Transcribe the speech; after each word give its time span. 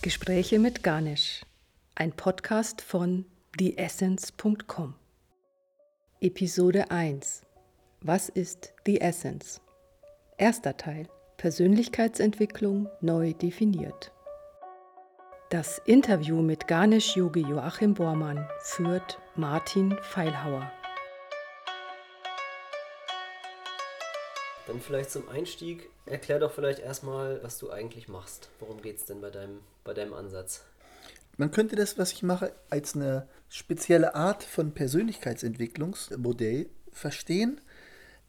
Gespräche 0.00 0.60
mit 0.60 0.84
Ganesh, 0.84 1.44
ein 1.96 2.12
Podcast 2.12 2.82
von 2.82 3.24
theessence.com. 3.58 4.94
Episode 6.20 6.92
1 6.92 7.42
Was 8.02 8.28
ist 8.28 8.74
The 8.86 9.00
Essence? 9.00 9.60
Erster 10.36 10.76
Teil 10.76 11.08
Persönlichkeitsentwicklung 11.36 12.88
neu 13.00 13.32
definiert. 13.32 14.12
Das 15.50 15.82
Interview 15.84 16.42
mit 16.42 16.68
Ganesh 16.68 17.16
Yogi 17.16 17.40
Joachim 17.40 17.94
Bormann 17.94 18.48
führt 18.60 19.18
Martin 19.34 19.96
Feilhauer. 20.02 20.70
Dann 24.68 24.80
vielleicht 24.82 25.10
zum 25.10 25.26
Einstieg, 25.30 25.88
erklär 26.04 26.38
doch 26.38 26.52
vielleicht 26.52 26.78
erstmal, 26.80 27.42
was 27.42 27.58
du 27.58 27.70
eigentlich 27.70 28.06
machst. 28.06 28.50
Worum 28.60 28.82
geht 28.82 28.98
es 28.98 29.06
denn 29.06 29.22
bei 29.22 29.30
deinem, 29.30 29.60
bei 29.82 29.94
deinem 29.94 30.12
Ansatz? 30.12 30.62
Man 31.38 31.50
könnte 31.50 31.74
das, 31.74 31.96
was 31.96 32.12
ich 32.12 32.22
mache, 32.22 32.52
als 32.68 32.94
eine 32.94 33.26
spezielle 33.48 34.14
Art 34.14 34.42
von 34.42 34.72
Persönlichkeitsentwicklungsmodell 34.72 36.66
verstehen. 36.92 37.62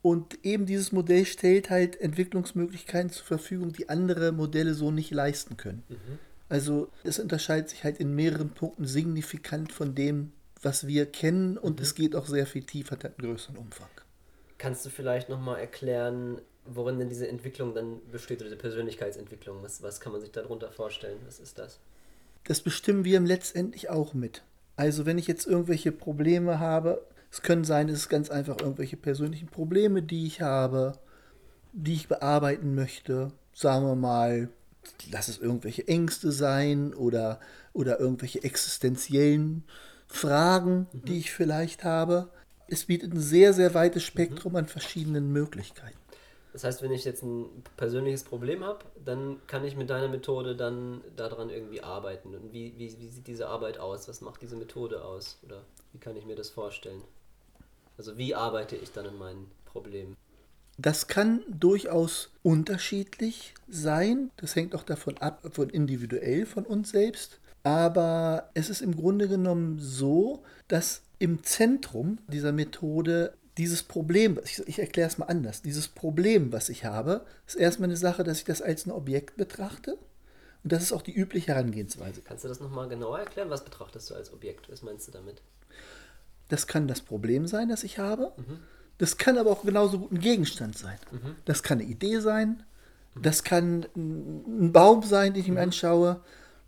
Und 0.01 0.45
eben 0.45 0.65
dieses 0.65 0.93
Modell 0.93 1.25
stellt 1.25 1.69
halt 1.69 1.99
Entwicklungsmöglichkeiten 1.99 3.09
zur 3.09 3.25
Verfügung, 3.25 3.73
die 3.73 3.89
andere 3.89 4.31
Modelle 4.31 4.75
so 4.75 4.91
nicht 4.91 5.11
leisten 5.11 5.57
können. 5.57 5.83
Mhm. 5.89 6.19
Also 6.47 6.89
es 7.03 7.19
unterscheidet 7.19 7.69
sich 7.69 7.83
halt 7.83 7.99
in 7.99 8.15
mehreren 8.15 8.51
Punkten 8.51 8.85
signifikant 8.85 9.73
von 9.73 9.93
dem, 9.93 10.31
was 10.61 10.87
wir 10.87 11.05
kennen 11.05 11.57
und 11.57 11.79
mhm. 11.79 11.83
es 11.83 11.95
geht 11.95 12.15
auch 12.15 12.27
sehr 12.27 12.45
viel 12.45 12.63
tiefer, 12.63 12.95
hat 12.95 13.03
einen 13.05 13.17
größeren 13.17 13.57
Umfang. 13.57 13.89
Kannst 14.59 14.85
du 14.85 14.89
vielleicht 14.89 15.29
nochmal 15.29 15.59
erklären, 15.59 16.41
worin 16.65 16.99
denn 16.99 17.09
diese 17.09 17.27
Entwicklung 17.27 17.73
dann 17.73 18.01
besteht, 18.11 18.41
oder 18.41 18.49
diese 18.49 18.57
Persönlichkeitsentwicklung? 18.57 19.63
Was, 19.63 19.81
was 19.81 20.01
kann 20.01 20.11
man 20.11 20.21
sich 20.21 20.31
darunter 20.31 20.71
vorstellen? 20.71 21.17
Was 21.25 21.39
ist 21.39 21.57
das? 21.57 21.79
Das 22.43 22.61
bestimmen 22.61 23.05
wir 23.05 23.19
letztendlich 23.21 23.89
auch 23.89 24.13
mit. 24.13 24.43
Also 24.75 25.05
wenn 25.05 25.17
ich 25.17 25.27
jetzt 25.27 25.47
irgendwelche 25.47 25.93
Probleme 25.93 26.59
habe, 26.59 27.05
es 27.31 27.41
können 27.41 27.63
sein, 27.63 27.89
es 27.89 27.99
ist 27.99 28.09
ganz 28.09 28.29
einfach 28.29 28.59
irgendwelche 28.59 28.97
persönlichen 28.97 29.47
Probleme, 29.47 30.03
die 30.03 30.27
ich 30.27 30.41
habe, 30.41 30.93
die 31.71 31.93
ich 31.93 32.09
bearbeiten 32.09 32.75
möchte. 32.75 33.31
Sagen 33.53 33.85
wir 33.85 33.95
mal, 33.95 34.49
lass 35.09 35.29
es 35.29 35.37
irgendwelche 35.37 35.87
Ängste 35.87 36.33
sein 36.33 36.93
oder, 36.93 37.39
oder 37.71 37.99
irgendwelche 37.99 38.43
existenziellen 38.43 39.63
Fragen, 40.07 40.87
mhm. 40.91 41.05
die 41.05 41.19
ich 41.19 41.31
vielleicht 41.31 41.85
habe 41.85 42.29
es 42.71 42.85
bietet 42.85 43.13
ein 43.13 43.19
sehr, 43.19 43.53
sehr 43.53 43.73
weites 43.73 44.03
Spektrum 44.03 44.53
mhm. 44.53 44.59
an 44.59 44.67
verschiedenen 44.67 45.31
Möglichkeiten. 45.31 45.97
Das 46.51 46.63
heißt, 46.63 46.81
wenn 46.81 46.91
ich 46.91 47.05
jetzt 47.05 47.23
ein 47.23 47.45
persönliches 47.77 48.23
Problem 48.23 48.63
habe, 48.63 48.79
dann 49.05 49.39
kann 49.45 49.63
ich 49.65 49.75
mit 49.75 49.89
deiner 49.89 50.07
Methode 50.07 50.55
dann 50.55 51.01
daran 51.15 51.49
irgendwie 51.49 51.81
arbeiten. 51.81 52.33
Und 52.33 52.51
wie, 52.51 52.73
wie, 52.77 52.97
wie 52.99 53.09
sieht 53.09 53.27
diese 53.27 53.47
Arbeit 53.47 53.77
aus? 53.77 54.07
Was 54.07 54.21
macht 54.21 54.41
diese 54.41 54.55
Methode 54.55 55.03
aus? 55.03 55.37
Oder 55.43 55.61
wie 55.93 55.99
kann 55.99 56.17
ich 56.17 56.25
mir 56.25 56.35
das 56.35 56.49
vorstellen? 56.49 57.03
Also 57.97 58.17
wie 58.17 58.33
arbeite 58.33 58.75
ich 58.75 58.91
dann 58.91 59.05
in 59.05 59.17
meinen 59.17 59.51
Problemen? 59.65 60.15
Das 60.77 61.07
kann 61.07 61.41
durchaus 61.49 62.31
unterschiedlich 62.41 63.53
sein. 63.67 64.31
Das 64.37 64.55
hängt 64.55 64.73
auch 64.73 64.83
davon 64.83 65.17
ab, 65.17 65.41
von 65.51 65.69
individuell 65.69 66.45
von 66.45 66.65
uns 66.65 66.91
selbst. 66.91 67.39
Aber 67.63 68.49
es 68.53 68.69
ist 68.69 68.81
im 68.81 68.95
Grunde 68.95 69.27
genommen 69.27 69.77
so, 69.79 70.43
dass 70.67 71.03
im 71.19 71.43
Zentrum 71.43 72.17
dieser 72.27 72.51
Methode 72.51 73.33
dieses 73.57 73.83
Problem, 73.83 74.39
ich, 74.45 74.65
ich 74.67 74.79
erkläre 74.79 75.09
es 75.09 75.17
mal 75.17 75.25
anders, 75.25 75.61
dieses 75.61 75.89
Problem, 75.89 76.53
was 76.53 76.69
ich 76.69 76.85
habe, 76.85 77.25
ist 77.45 77.55
erstmal 77.55 77.89
eine 77.89 77.97
Sache, 77.97 78.23
dass 78.23 78.39
ich 78.39 78.45
das 78.45 78.61
als 78.61 78.85
ein 78.85 78.91
Objekt 78.91 79.35
betrachte. 79.35 79.97
Und 80.63 80.71
das 80.71 80.81
ist 80.83 80.93
auch 80.93 81.01
die 81.01 81.13
übliche 81.13 81.47
Herangehensweise. 81.47 82.21
Kannst 82.21 82.45
du 82.45 82.47
das 82.47 82.61
nochmal 82.61 82.87
genauer 82.87 83.19
erklären? 83.19 83.49
Was 83.49 83.65
betrachtest 83.65 84.09
du 84.09 84.15
als 84.15 84.31
Objekt? 84.31 84.71
Was 84.71 84.81
meinst 84.81 85.07
du 85.07 85.11
damit? 85.11 85.41
Das 86.47 86.67
kann 86.67 86.87
das 86.87 87.01
Problem 87.01 87.47
sein, 87.47 87.67
das 87.69 87.83
ich 87.83 87.99
habe. 87.99 88.31
Mhm. 88.37 88.59
Das 88.97 89.17
kann 89.17 89.37
aber 89.37 89.51
auch 89.51 89.63
genauso 89.63 89.99
gut 89.99 90.11
ein 90.11 90.19
Gegenstand 90.19 90.77
sein. 90.77 90.97
Mhm. 91.11 91.35
Das 91.45 91.61
kann 91.63 91.79
eine 91.79 91.89
Idee 91.89 92.19
sein. 92.19 92.63
Mhm. 93.15 93.21
Das 93.21 93.43
kann 93.43 93.85
ein 93.95 94.71
Baum 94.71 95.03
sein, 95.03 95.33
den 95.33 95.41
ich 95.41 95.47
mir 95.49 95.55
mhm. 95.55 95.67
anschaue. 95.67 96.21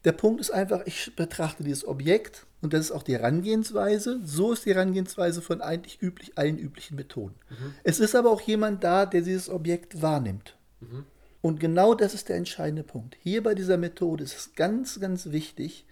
Der 0.04 0.14
Punkt 0.14 0.42
ist 0.42 0.52
einfach, 0.52 0.81
ich 0.86 1.16
betrachte 1.16 1.64
dieses 1.64 1.88
Objekt 1.88 2.46
und 2.62 2.74
das 2.74 2.86
ist 2.86 2.92
auch 2.92 3.04
die 3.04 3.14
Herangehensweise. 3.14 4.22
So 4.24 4.54
ist 4.54 4.66
die 4.66 4.74
Herangehensweise 4.74 5.42
von 5.42 5.62
eigentlich 5.62 6.02
üblich, 6.02 6.38
allen 6.38 6.58
üblichen 6.60 6.96
Methoden. 6.96 7.36
Mhm. 7.50 7.74
Es 7.84 8.00
ist 8.00 8.16
aber 8.16 8.30
auch 8.30 8.42
jemand 8.42 8.84
da, 8.84 9.06
der 9.06 9.22
dieses 9.22 9.50
Objekt 9.50 10.02
wahrnimmt. 10.02 10.56
Mhm. 10.80 11.06
Und 11.42 11.60
genau 11.60 11.96
das 11.96 12.14
ist 12.14 12.30
der 12.30 12.36
entscheidende 12.36 12.84
Punkt. 12.84 13.18
Hier 13.20 13.42
bei 13.42 13.56
dieser 13.56 13.78
Methode 13.78 14.24
ist 14.24 14.38
es 14.38 14.54
ganz, 14.54 15.00
ganz 15.00 15.32
wichtig, 15.32 15.86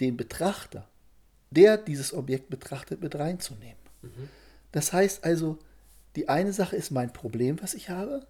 den 0.00 0.16
Betrachter, 0.16 0.88
der 1.50 1.76
dieses 1.76 2.12
Objekt 2.12 2.50
betrachtet, 2.50 3.00
mit 3.00 3.14
reinzunehmen. 3.14 3.76
Mhm. 4.02 4.28
Das 4.72 4.92
heißt 4.92 5.22
also, 5.22 5.58
die 6.16 6.28
eine 6.28 6.52
Sache 6.52 6.74
ist 6.74 6.90
mein 6.90 7.12
Problem, 7.12 7.62
was 7.62 7.74
ich 7.74 7.90
habe. 7.90 8.26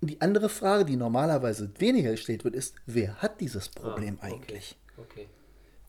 Und 0.00 0.08
die 0.08 0.20
andere 0.22 0.48
Frage, 0.48 0.86
die 0.86 0.96
normalerweise 0.96 1.70
weniger 1.78 2.12
gestellt 2.12 2.44
wird, 2.44 2.54
ist, 2.54 2.74
wer 2.86 3.20
hat 3.20 3.40
dieses 3.40 3.68
Problem 3.68 4.18
ah, 4.20 4.26
okay. 4.26 4.34
eigentlich? 4.34 4.76
Okay. 4.96 5.28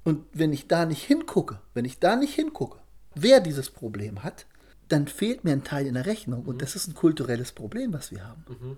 Und 0.05 0.25
wenn 0.31 0.53
ich 0.53 0.67
da 0.67 0.85
nicht 0.85 1.03
hingucke, 1.03 1.59
wenn 1.73 1.83
ich 1.83 1.99
da 1.99 2.16
nicht 2.16 2.33
hingucke, 2.33 2.79
wer 3.16 3.41
dieses 3.41 3.71
Problem 3.71 4.23
hat, 4.23 4.45
dann 4.88 5.07
fehlt 5.07 5.43
mir 5.43 5.51
ein 5.51 5.63
Teil 5.63 5.88
in 5.88 5.95
der 5.95 6.05
Rechnung. 6.05 6.43
Mhm. 6.43 6.49
Und 6.49 6.61
das 6.61 6.75
ist 6.75 6.88
ein 6.88 6.93
kulturelles 6.93 7.51
Problem, 7.51 7.91
was 7.91 8.11
wir 8.11 8.25
haben. 8.25 8.45
Mhm. 8.47 8.77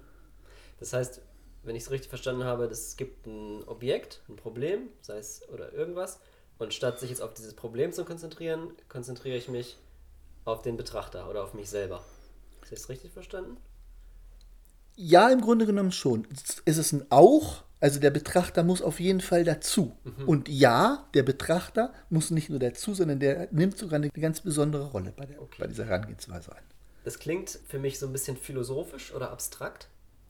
Das 0.79 0.93
heißt, 0.93 1.21
wenn 1.63 1.75
ich 1.75 1.83
es 1.83 1.91
richtig 1.91 2.09
verstanden 2.09 2.45
habe, 2.45 2.63
es 2.65 2.95
gibt 2.95 3.27
ein 3.27 3.61
Objekt, 3.67 4.21
ein 4.29 4.37
Problem, 4.37 4.87
sei 5.01 5.17
es 5.17 5.47
oder 5.49 5.73
irgendwas, 5.73 6.19
und 6.59 6.73
statt 6.73 6.99
sich 6.99 7.09
jetzt 7.09 7.21
auf 7.21 7.33
dieses 7.33 7.53
Problem 7.53 7.91
zu 7.91 8.05
konzentrieren, 8.05 8.71
konzentriere 8.87 9.37
ich 9.37 9.49
mich 9.49 9.77
auf 10.45 10.61
den 10.61 10.77
Betrachter 10.77 11.29
oder 11.29 11.43
auf 11.43 11.53
mich 11.53 11.69
selber. 11.69 12.03
Ist 12.63 12.71
das 12.71 12.89
richtig 12.89 13.11
verstanden? 13.11 13.57
Ja, 14.95 15.29
im 15.29 15.41
Grunde 15.41 15.65
genommen 15.65 15.91
schon. 15.91 16.25
Es 16.65 16.77
ist 16.77 16.93
ein 16.93 17.05
Auch, 17.09 17.63
also 17.79 17.99
der 17.99 18.09
Betrachter 18.09 18.63
muss 18.63 18.81
auf 18.81 18.99
jeden 18.99 19.21
Fall 19.21 19.43
dazu. 19.43 19.95
Mhm. 20.03 20.27
Und 20.27 20.49
ja, 20.49 21.07
der 21.13 21.23
Betrachter 21.23 21.93
muss 22.09 22.31
nicht 22.31 22.49
nur 22.49 22.59
dazu, 22.59 22.93
sondern 22.93 23.19
der 23.19 23.47
nimmt 23.51 23.77
sogar 23.77 23.97
eine 23.97 24.09
ganz 24.09 24.41
besondere 24.41 24.85
Rolle 24.85 25.13
bei, 25.15 25.25
der, 25.25 25.41
okay. 25.41 25.57
bei 25.59 25.67
dieser 25.67 25.85
Herangehensweise 25.85 26.55
ein. 26.55 26.63
Das 27.03 27.19
klingt 27.19 27.59
für 27.67 27.79
mich 27.79 27.99
so 27.99 28.07
ein 28.07 28.11
bisschen 28.11 28.35
philosophisch 28.35 29.13
oder 29.13 29.31
abstrakt. 29.31 29.87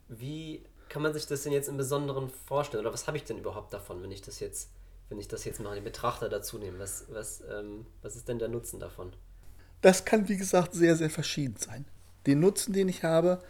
Wie 0.08 0.62
kann 0.88 1.02
man 1.02 1.12
sich 1.12 1.26
das 1.26 1.42
denn 1.42 1.52
jetzt 1.52 1.68
im 1.68 1.76
Besonderen 1.76 2.28
vorstellen? 2.28 2.82
Oder 2.82 2.92
was 2.92 3.06
habe 3.06 3.16
ich 3.16 3.24
denn 3.24 3.38
überhaupt 3.38 3.72
davon, 3.72 4.02
wenn 4.02 4.12
ich 4.12 4.22
das 4.22 4.40
jetzt, 4.40 4.70
wenn 5.08 5.18
ich 5.18 5.28
das 5.28 5.44
jetzt 5.44 5.60
mal 5.60 5.74
den 5.74 5.84
Betrachter 5.84 6.28
dazu 6.28 6.58
nehme? 6.58 6.78
Was, 6.78 7.06
was, 7.10 7.42
ähm, 7.50 7.86
was 8.02 8.14
ist 8.14 8.28
denn 8.28 8.38
der 8.38 8.48
Nutzen 8.48 8.78
davon? 8.78 9.12
Das 9.80 10.04
kann, 10.04 10.28
wie 10.28 10.36
gesagt, 10.36 10.74
sehr, 10.74 10.96
sehr 10.96 11.10
verschieden 11.10 11.56
sein. 11.56 11.86
Den 12.26 12.40
Nutzen, 12.40 12.72
den 12.72 12.88
ich 12.88 13.04
habe, 13.04 13.42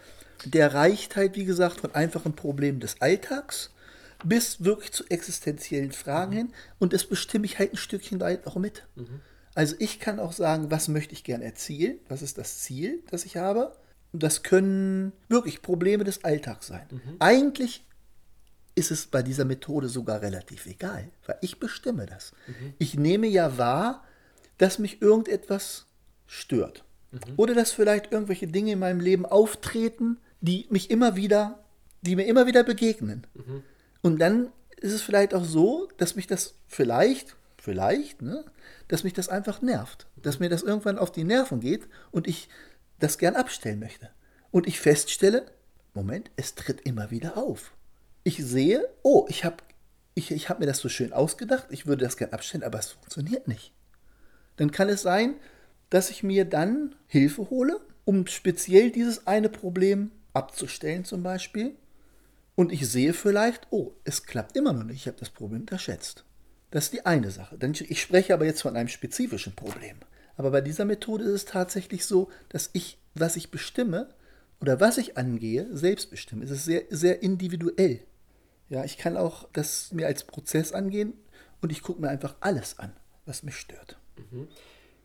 der 0.45 0.73
reicht 0.73 1.17
halt, 1.17 1.37
wie 1.37 1.45
gesagt, 1.45 1.81
von 1.81 1.95
einfachen 1.95 2.37
Problemen 2.37 2.81
des 2.81 3.01
Alltags 3.01 3.73
bis 4.25 4.65
wirklich 4.65 4.93
zu 4.93 5.05
existenziellen 5.09 5.93
Fragen 5.93 6.33
mhm. 6.33 6.37
hin. 6.37 6.53
Und 6.79 6.93
das 6.93 7.05
bestimme 7.05 7.47
ich 7.47 7.59
halt 7.59 7.73
ein 7.73 7.77
Stückchen 7.77 8.21
weit 8.21 8.47
auch 8.47 8.57
mit. 8.57 8.87
Mhm. 8.97 9.21
Also 9.55 9.75
ich 9.79 9.99
kann 9.99 10.21
auch 10.21 10.33
sagen, 10.33 10.71
was 10.71 10.89
möchte 10.89 11.15
ich 11.15 11.25
gern 11.25 11.43
erzielen? 11.43 11.99
Was 12.09 12.23
ist 12.23 12.39
das 12.39 12.61
Ziel, 12.61 13.03
das 13.11 13.25
ich 13.25 13.37
habe? 13.37 13.73
Und 14.13 14.23
das 14.23 14.43
können 14.43 15.13
wirklich 15.29 15.63
Probleme 15.63 16.05
des 16.05 16.25
Alltags 16.25 16.67
sein. 16.69 16.87
Mhm. 16.91 17.17
Eigentlich 17.19 17.85
ist 18.75 18.91
es 18.91 19.07
bei 19.07 19.23
dieser 19.23 19.45
Methode 19.45 19.89
sogar 19.89 20.23
relativ 20.23 20.67
egal, 20.67 21.09
weil 21.27 21.37
ich 21.41 21.59
bestimme 21.59 22.07
das. 22.07 22.33
Mhm. 22.47 22.75
Ich 22.79 22.95
nehme 22.95 23.27
ja 23.27 23.59
wahr, 23.59 24.05
dass 24.59 24.79
mich 24.79 25.03
irgendetwas 25.03 25.87
stört. 26.27 26.85
Mhm. 27.11 27.19
Oder 27.37 27.55
dass 27.55 27.73
vielleicht 27.73 28.13
irgendwelche 28.13 28.47
Dinge 28.47 28.73
in 28.73 28.79
meinem 28.79 29.01
Leben 29.01 29.27
auftreten, 29.27 30.19
die 30.41 30.67
mich 30.71 30.91
immer 30.91 31.17
wieder, 31.17 31.65
die 32.03 32.17
mir 32.17 32.27
immer 32.27 32.47
wieder 32.47 32.63
begegnen. 32.63 33.27
Mhm. 33.35 33.63
Und 34.03 34.21
dann 34.21 34.53
ist 34.77 34.93
es 34.93 35.03
vielleicht 35.03 35.35
auch 35.35 35.45
so, 35.45 35.89
dass 35.97 36.17
mich 36.17 36.27
das 36.27 36.55
vielleicht, 36.67 37.37
vielleicht, 37.57 38.23
ne, 38.23 38.45
dass 38.87 39.05
mich 39.05 39.13
das 39.13 39.29
einfach 39.29 39.61
nervt. 39.63 40.07
Dass 40.17 40.39
mir 40.39 40.49
das 40.49 40.63
irgendwann 40.63 40.99
auf 40.99 41.13
die 41.13 41.25
Nerven 41.25 41.61
geht 41.61 41.89
und 42.11 42.27
ich 42.27 42.49
das 42.99 43.19
gern 43.19 43.37
abstellen 43.37 43.81
möchte. 43.81 44.11
Und 44.51 44.67
ich 44.67 44.81
feststelle, 44.81 45.47
Moment, 45.95 46.31
es 46.37 46.55
tritt 46.55 46.81
immer 46.83 47.11
wieder 47.11 47.37
auf. 47.37 47.73
Ich 48.25 48.39
sehe, 48.45 48.89
oh, 49.03 49.27
ich 49.29 49.45
habe 49.45 49.57
ich, 50.15 50.33
ich 50.33 50.49
hab 50.49 50.59
mir 50.59 50.67
das 50.67 50.79
so 50.79 50.89
schön 50.89 51.13
ausgedacht, 51.13 51.69
ich 51.71 51.87
würde 51.87 52.05
das 52.05 52.17
gern 52.17 52.33
abstellen, 52.33 52.65
aber 52.65 52.79
es 52.79 52.91
funktioniert 52.91 53.47
nicht. 53.47 53.73
Dann 54.57 54.73
kann 54.73 54.89
es 54.89 55.03
sein, 55.03 55.37
dass 55.91 56.11
ich 56.11 56.23
mir 56.23 56.45
dann 56.45 56.97
Hilfe 57.07 57.49
hole, 57.51 57.81
um 58.05 58.27
speziell 58.27 58.91
dieses 58.91 59.27
eine 59.27 59.49
Problem 59.49 60.11
abzustellen 60.33 61.05
zum 61.05 61.23
Beispiel. 61.23 61.77
Und 62.59 62.73
ich 62.73 62.89
sehe 62.89 63.15
vielleicht, 63.15 63.69
oh, 63.71 63.93
es 64.03 64.25
klappt 64.25 64.57
immer 64.57 64.73
noch 64.73 64.83
nicht, 64.83 64.97
ich 64.97 65.07
habe 65.07 65.17
das 65.17 65.31
Problem 65.31 65.61
unterschätzt. 65.61 66.25
Das 66.73 66.87
ist 66.87 66.93
die 66.93 67.07
eine 67.07 67.31
Sache. 67.31 67.57
Ich 67.89 68.03
spreche 68.03 68.35
aber 68.35 68.47
jetzt 68.47 68.63
von 68.63 68.77
einem 68.77 68.89
spezifischen 68.89 69.55
Problem. 69.55 69.99
Aber 70.37 70.51
bei 70.51 70.61
dieser 70.61 70.85
Methode 70.85 71.23
ist 71.23 71.31
es 71.33 71.45
tatsächlich 71.45 72.05
so, 72.05 72.33
dass 72.49 72.71
ich, 72.73 72.99
was 73.15 73.37
ich 73.37 73.53
bestimme 73.53 74.09
oder 74.61 74.81
was 74.81 74.99
ich 74.99 75.17
angehe, 75.17 75.69
selbst 75.71 76.11
bestimme. 76.11 76.47
Es 76.47 76.51
ist 76.51 76.65
sehr, 76.65 76.83
sehr 76.91 77.23
individuell. 77.23 78.01
Ja, 78.69 78.83
ich 78.83 78.99
kann 78.99 79.17
auch 79.17 79.49
das 79.53 79.93
mir 79.93 80.09
als 80.09 80.25
Prozess 80.25 80.73
angehen 80.73 81.13
und 81.61 81.71
ich 81.71 81.85
gucke 81.85 82.01
mir 82.01 82.09
einfach 82.09 82.35
alles 82.41 82.81
an, 82.81 82.93
was 83.25 83.45
mich 83.45 83.55
stört. 83.55 83.99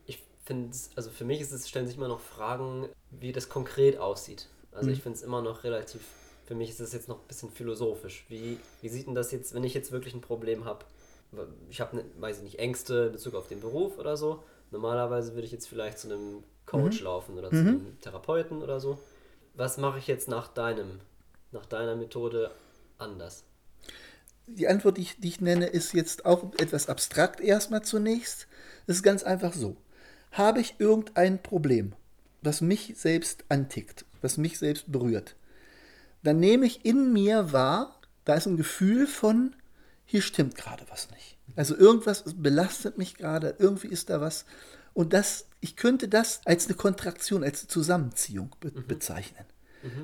Ich 0.06 0.18
finde, 0.44 0.76
also 0.96 1.08
für 1.08 1.24
mich 1.24 1.40
ist 1.40 1.52
es, 1.52 1.68
stellen 1.68 1.86
sich 1.86 1.98
immer 1.98 2.08
noch 2.08 2.20
Fragen, 2.20 2.88
wie 3.12 3.30
das 3.30 3.48
konkret 3.48 3.96
aussieht. 3.96 4.48
Also 4.72 4.90
ich 4.90 5.02
finde 5.02 5.18
es 5.18 5.22
immer 5.22 5.40
noch 5.40 5.62
relativ, 5.62 6.00
für 6.44 6.54
mich 6.54 6.70
ist 6.70 6.80
es 6.80 6.92
jetzt 6.92 7.08
noch 7.08 7.20
ein 7.20 7.26
bisschen 7.26 7.50
philosophisch. 7.50 8.24
Wie, 8.28 8.58
wie 8.80 8.88
sieht 8.88 9.06
denn 9.06 9.14
das 9.14 9.32
jetzt, 9.32 9.54
wenn 9.54 9.64
ich 9.64 9.74
jetzt 9.74 9.92
wirklich 9.92 10.14
ein 10.14 10.20
Problem 10.20 10.64
habe? 10.64 10.84
Ich 11.70 11.80
habe, 11.80 11.96
ne, 11.96 12.04
weiß 12.18 12.38
ich 12.38 12.42
nicht, 12.44 12.58
Ängste 12.58 13.06
in 13.06 13.12
Bezug 13.12 13.34
auf 13.34 13.48
den 13.48 13.60
Beruf 13.60 13.98
oder 13.98 14.16
so. 14.16 14.42
Normalerweise 14.70 15.34
würde 15.34 15.46
ich 15.46 15.52
jetzt 15.52 15.68
vielleicht 15.68 15.98
zu 15.98 16.08
einem 16.08 16.44
Coach 16.66 17.00
laufen 17.00 17.38
oder 17.38 17.50
zu 17.50 17.56
einem 17.56 17.98
Therapeuten 18.00 18.62
oder 18.62 18.80
so. 18.80 18.98
Was 19.54 19.78
mache 19.78 19.98
ich 19.98 20.06
jetzt 20.06 20.28
nach 20.28 20.48
deinem, 20.48 21.00
nach 21.52 21.66
deiner 21.66 21.96
Methode 21.96 22.50
anders? 22.98 23.44
Die 24.46 24.68
Antwort, 24.68 24.98
die 24.98 25.02
ich, 25.02 25.20
die 25.20 25.28
ich 25.28 25.40
nenne, 25.40 25.66
ist 25.66 25.94
jetzt 25.94 26.26
auch 26.26 26.52
etwas 26.58 26.88
abstrakt 26.88 27.40
erstmal 27.40 27.82
zunächst. 27.82 28.46
Es 28.86 28.96
ist 28.96 29.02
ganz 29.02 29.22
einfach 29.22 29.54
so. 29.54 29.76
Habe 30.32 30.60
ich 30.60 30.74
irgendein 30.78 31.42
Problem, 31.42 31.94
was 32.42 32.60
mich 32.60 32.94
selbst 32.96 33.44
antickt, 33.48 34.04
was 34.20 34.36
mich 34.36 34.58
selbst 34.58 34.90
berührt, 34.90 35.36
dann 36.24 36.40
nehme 36.40 36.66
ich 36.66 36.84
in 36.84 37.12
mir 37.12 37.52
wahr, 37.52 38.00
da 38.24 38.34
ist 38.34 38.46
ein 38.46 38.56
Gefühl 38.56 39.06
von, 39.06 39.54
hier 40.04 40.22
stimmt 40.22 40.56
gerade 40.56 40.84
was 40.88 41.10
nicht. 41.10 41.38
Also 41.54 41.76
irgendwas 41.76 42.24
belastet 42.36 42.98
mich 42.98 43.14
gerade, 43.14 43.54
irgendwie 43.58 43.88
ist 43.88 44.10
da 44.10 44.20
was. 44.20 44.44
Und 44.94 45.12
das, 45.12 45.46
ich 45.60 45.76
könnte 45.76 46.08
das 46.08 46.40
als 46.44 46.66
eine 46.66 46.74
Kontraktion, 46.74 47.44
als 47.44 47.60
eine 47.60 47.68
Zusammenziehung 47.68 48.56
be 48.60 48.70
bezeichnen. 48.70 49.44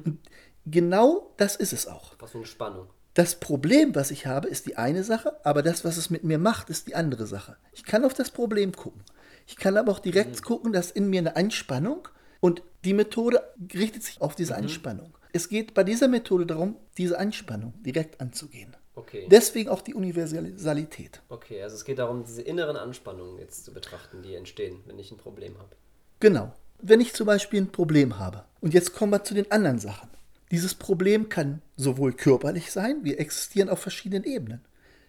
Und 0.05 0.19
genau 0.67 1.33
das 1.39 1.57
ist 1.57 1.73
es 1.73 1.87
auch. 1.87 2.15
Was 2.19 2.33
für 2.33 2.39
eine 2.39 2.47
Spannung. 2.47 2.91
Das 3.15 3.41
Problem, 3.41 3.95
was 3.95 4.11
ich 4.11 4.27
habe, 4.27 4.49
ist 4.49 4.67
die 4.67 4.77
eine 4.77 5.03
Sache, 5.03 5.35
aber 5.45 5.63
das, 5.63 5.85
was 5.85 5.97
es 5.97 6.11
mit 6.11 6.23
mir 6.23 6.39
macht, 6.39 6.71
ist 6.71 6.87
die 6.87 6.95
andere 6.95 7.27
Sache. 7.27 7.57
Ich 7.73 7.85
kann 7.85 8.05
auf 8.05 8.15
das 8.15 8.31
Problem 8.31 8.73
gucken. 8.73 9.03
Ich 9.47 9.57
kann 9.57 9.77
aber 9.77 9.91
auch 9.91 9.99
direkt 9.99 10.43
gucken, 10.43 10.73
dass 10.73 10.91
in 10.91 11.11
mir 11.11 11.19
eine 11.19 11.35
Anspannung 11.35 12.09
und 12.41 12.63
die 12.85 12.95
Methode 12.95 13.43
richtet 13.75 14.05
sich 14.05 14.21
auf 14.21 14.37
diese 14.37 14.55
Anspannung. 14.55 15.17
Es 15.33 15.49
geht 15.49 15.75
bei 15.75 15.85
dieser 15.85 16.09
Methode 16.09 16.47
darum, 16.47 16.77
diese 16.99 17.19
Anspannung 17.19 17.75
direkt 17.83 18.21
anzugehen. 18.21 18.77
Okay. 18.95 19.27
Deswegen 19.31 19.71
auch 19.71 19.81
die 19.81 19.95
Universalität. 19.95 21.23
Okay, 21.29 21.63
also 21.63 21.77
es 21.77 21.85
geht 21.85 21.99
darum, 21.99 22.25
diese 22.25 22.43
inneren 22.43 22.77
Anspannungen 22.77 23.39
jetzt 23.39 23.65
zu 23.65 23.73
betrachten, 23.73 24.23
die 24.23 24.35
entstehen, 24.35 24.81
wenn 24.87 24.99
ich 24.99 25.11
ein 25.11 25.17
Problem 25.17 25.57
habe. 25.59 25.77
Genau. 26.19 26.53
Wenn 26.83 27.01
ich 27.01 27.15
zum 27.15 27.27
Beispiel 27.27 27.63
ein 27.63 27.73
Problem 27.73 28.19
habe, 28.19 28.45
und 28.61 28.75
jetzt 28.75 28.95
kommen 28.95 29.13
wir 29.13 29.25
zu 29.25 29.35
den 29.35 29.51
anderen 29.51 29.79
Sachen. 29.79 30.11
Dieses 30.51 30.75
Problem 30.75 31.29
kann 31.29 31.63
sowohl 31.77 32.13
körperlich 32.13 32.73
sein, 32.73 33.05
wir 33.05 33.21
existieren 33.21 33.69
auf 33.69 33.81
verschiedenen 33.81 34.25
Ebenen. 34.25 34.65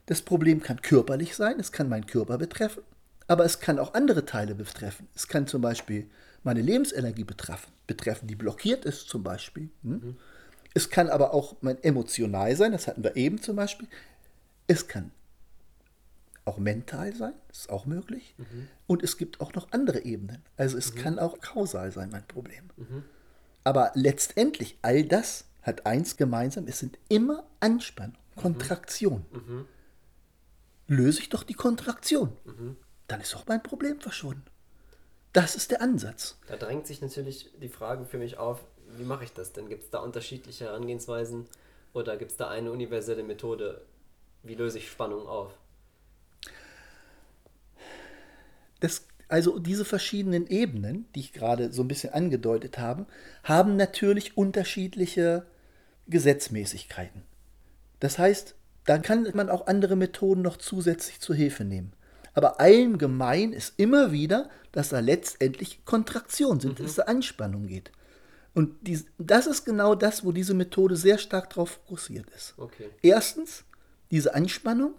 Das 0.06 0.22
Problem 0.22 0.62
kann 0.62 0.82
körperlich 0.82 1.36
sein, 1.36 1.60
es 1.60 1.72
kann 1.72 1.90
meinen 1.90 2.06
Körper 2.06 2.38
betreffen, 2.38 2.84
aber 3.28 3.46
es 3.46 3.60
kann 3.60 3.80
auch 3.80 3.94
andere 3.94 4.26
Teile 4.26 4.56
betreffen. 4.56 5.08
Es 5.16 5.28
kann 5.28 5.48
zum 5.48 5.62
Beispiel 5.62 6.10
meine 6.44 6.62
Lebensenergie 6.62 7.24
betreffen, 7.24 7.72
betreffen 7.88 8.28
die 8.28 8.36
blockiert 8.36 8.86
ist 8.86 9.10
zum 9.10 9.24
Beispiel. 9.24 9.70
Hm? 9.84 10.18
Es 10.74 10.90
kann 10.90 11.10
aber 11.10 11.34
auch 11.34 11.58
mein 11.62 11.82
emotional 11.84 12.56
sein, 12.56 12.72
das 12.72 12.88
hatten 12.88 13.04
wir 13.04 13.16
eben 13.16 13.42
zum 13.42 13.56
Beispiel. 13.56 13.88
Es 14.68 14.88
kann 14.88 15.12
auch 16.46 16.58
mental 16.58 17.14
sein, 17.16 17.34
das 17.50 17.60
ist 17.60 17.70
auch 17.70 17.86
möglich. 17.86 18.36
Und 18.88 19.04
es 19.04 19.18
gibt 19.18 19.42
auch 19.42 19.54
noch 19.54 19.72
andere 19.72 20.04
Ebenen. 20.04 20.42
Also 20.58 20.78
es 20.78 20.96
kann 20.96 21.20
auch 21.20 21.40
kausal 21.40 21.92
sein, 21.92 22.10
mein 22.12 22.28
Problem. 22.28 22.64
Aber 23.64 23.92
letztendlich, 23.94 24.78
all 24.82 25.04
das 25.04 25.46
hat 25.62 25.86
eins 25.86 26.18
gemeinsam, 26.18 26.68
es 26.68 26.80
sind 26.80 26.98
immer 27.10 27.44
Anspannung, 27.60 28.18
Kontraktion. 28.36 29.26
Löse 30.88 31.20
ich 31.20 31.30
doch 31.30 31.44
die 31.44 31.54
Kontraktion, 31.54 32.36
dann 33.08 33.22
ist 33.22 33.36
auch 33.36 33.46
mein 33.48 33.62
Problem 33.62 34.00
verschwunden. 34.00 34.46
Das 35.34 35.56
ist 35.56 35.72
der 35.72 35.82
Ansatz. 35.82 36.38
Da 36.48 36.58
drängt 36.58 36.88
sich 36.88 37.02
natürlich 37.02 37.50
die 37.62 37.70
Frage 37.70 38.06
für 38.06 38.18
mich 38.18 38.38
auf, 38.38 38.64
wie 38.98 39.04
mache 39.04 39.24
ich 39.24 39.34
das 39.34 39.54
denn? 39.54 39.70
Gibt 39.70 39.84
es 39.86 39.90
da 39.90 40.00
unterschiedliche 40.00 40.66
Herangehensweisen 40.66 41.48
oder 41.94 42.18
gibt 42.18 42.32
es 42.32 42.38
da 42.38 42.50
eine 42.50 42.72
universelle 42.72 43.24
Methode? 43.24 43.82
Wie 44.44 44.56
löse 44.56 44.80
ich 44.80 44.90
Spannung 44.90 45.28
auf? 45.28 45.54
Das, 48.82 49.06
also 49.28 49.60
diese 49.60 49.86
verschiedenen 49.86 50.48
Ebenen, 50.48 51.06
die 51.16 51.22
ich 51.22 51.34
gerade 51.34 51.72
so 51.72 51.84
ein 51.84 51.88
bisschen 51.88 52.14
angedeutet 52.14 52.78
habe, 52.78 53.06
haben 53.44 53.78
natürlich 53.78 54.36
unterschiedliche 54.36 55.46
Gesetzmäßigkeiten. 56.08 57.22
Das 58.00 58.18
heißt, 58.18 58.56
da 58.86 58.98
kann 58.98 59.30
man 59.36 59.50
auch 59.50 59.68
andere 59.68 59.96
Methoden 59.96 60.42
noch 60.42 60.58
zusätzlich 60.58 61.22
zur 61.22 61.36
Hilfe 61.36 61.64
nehmen. 61.64 61.94
Aber 62.34 62.60
allem 62.60 62.98
gemein 62.98 63.54
ist 63.54 63.74
immer 63.78 64.12
wieder, 64.12 64.50
dass 64.72 64.90
da 64.90 65.00
letztendlich 65.00 65.84
Kontraktion 65.86 66.60
sind, 66.60 66.80
dass 66.80 66.96
da 66.96 67.04
Anspannung 67.04 67.68
geht. 67.68 67.92
Und 68.54 68.76
dies, 68.88 69.06
das 69.18 69.48
ist 69.48 69.66
genau 69.66 69.96
das, 69.96 70.26
wo 70.26 70.32
diese 70.32 70.54
Methode 70.54 70.96
sehr 70.96 71.18
stark 71.18 71.50
darauf 71.50 71.72
fokussiert 71.72 72.30
ist. 72.32 72.54
Okay. 72.58 72.90
Erstens 73.02 73.64
diese 74.12 74.34
Anspannung 74.36 74.94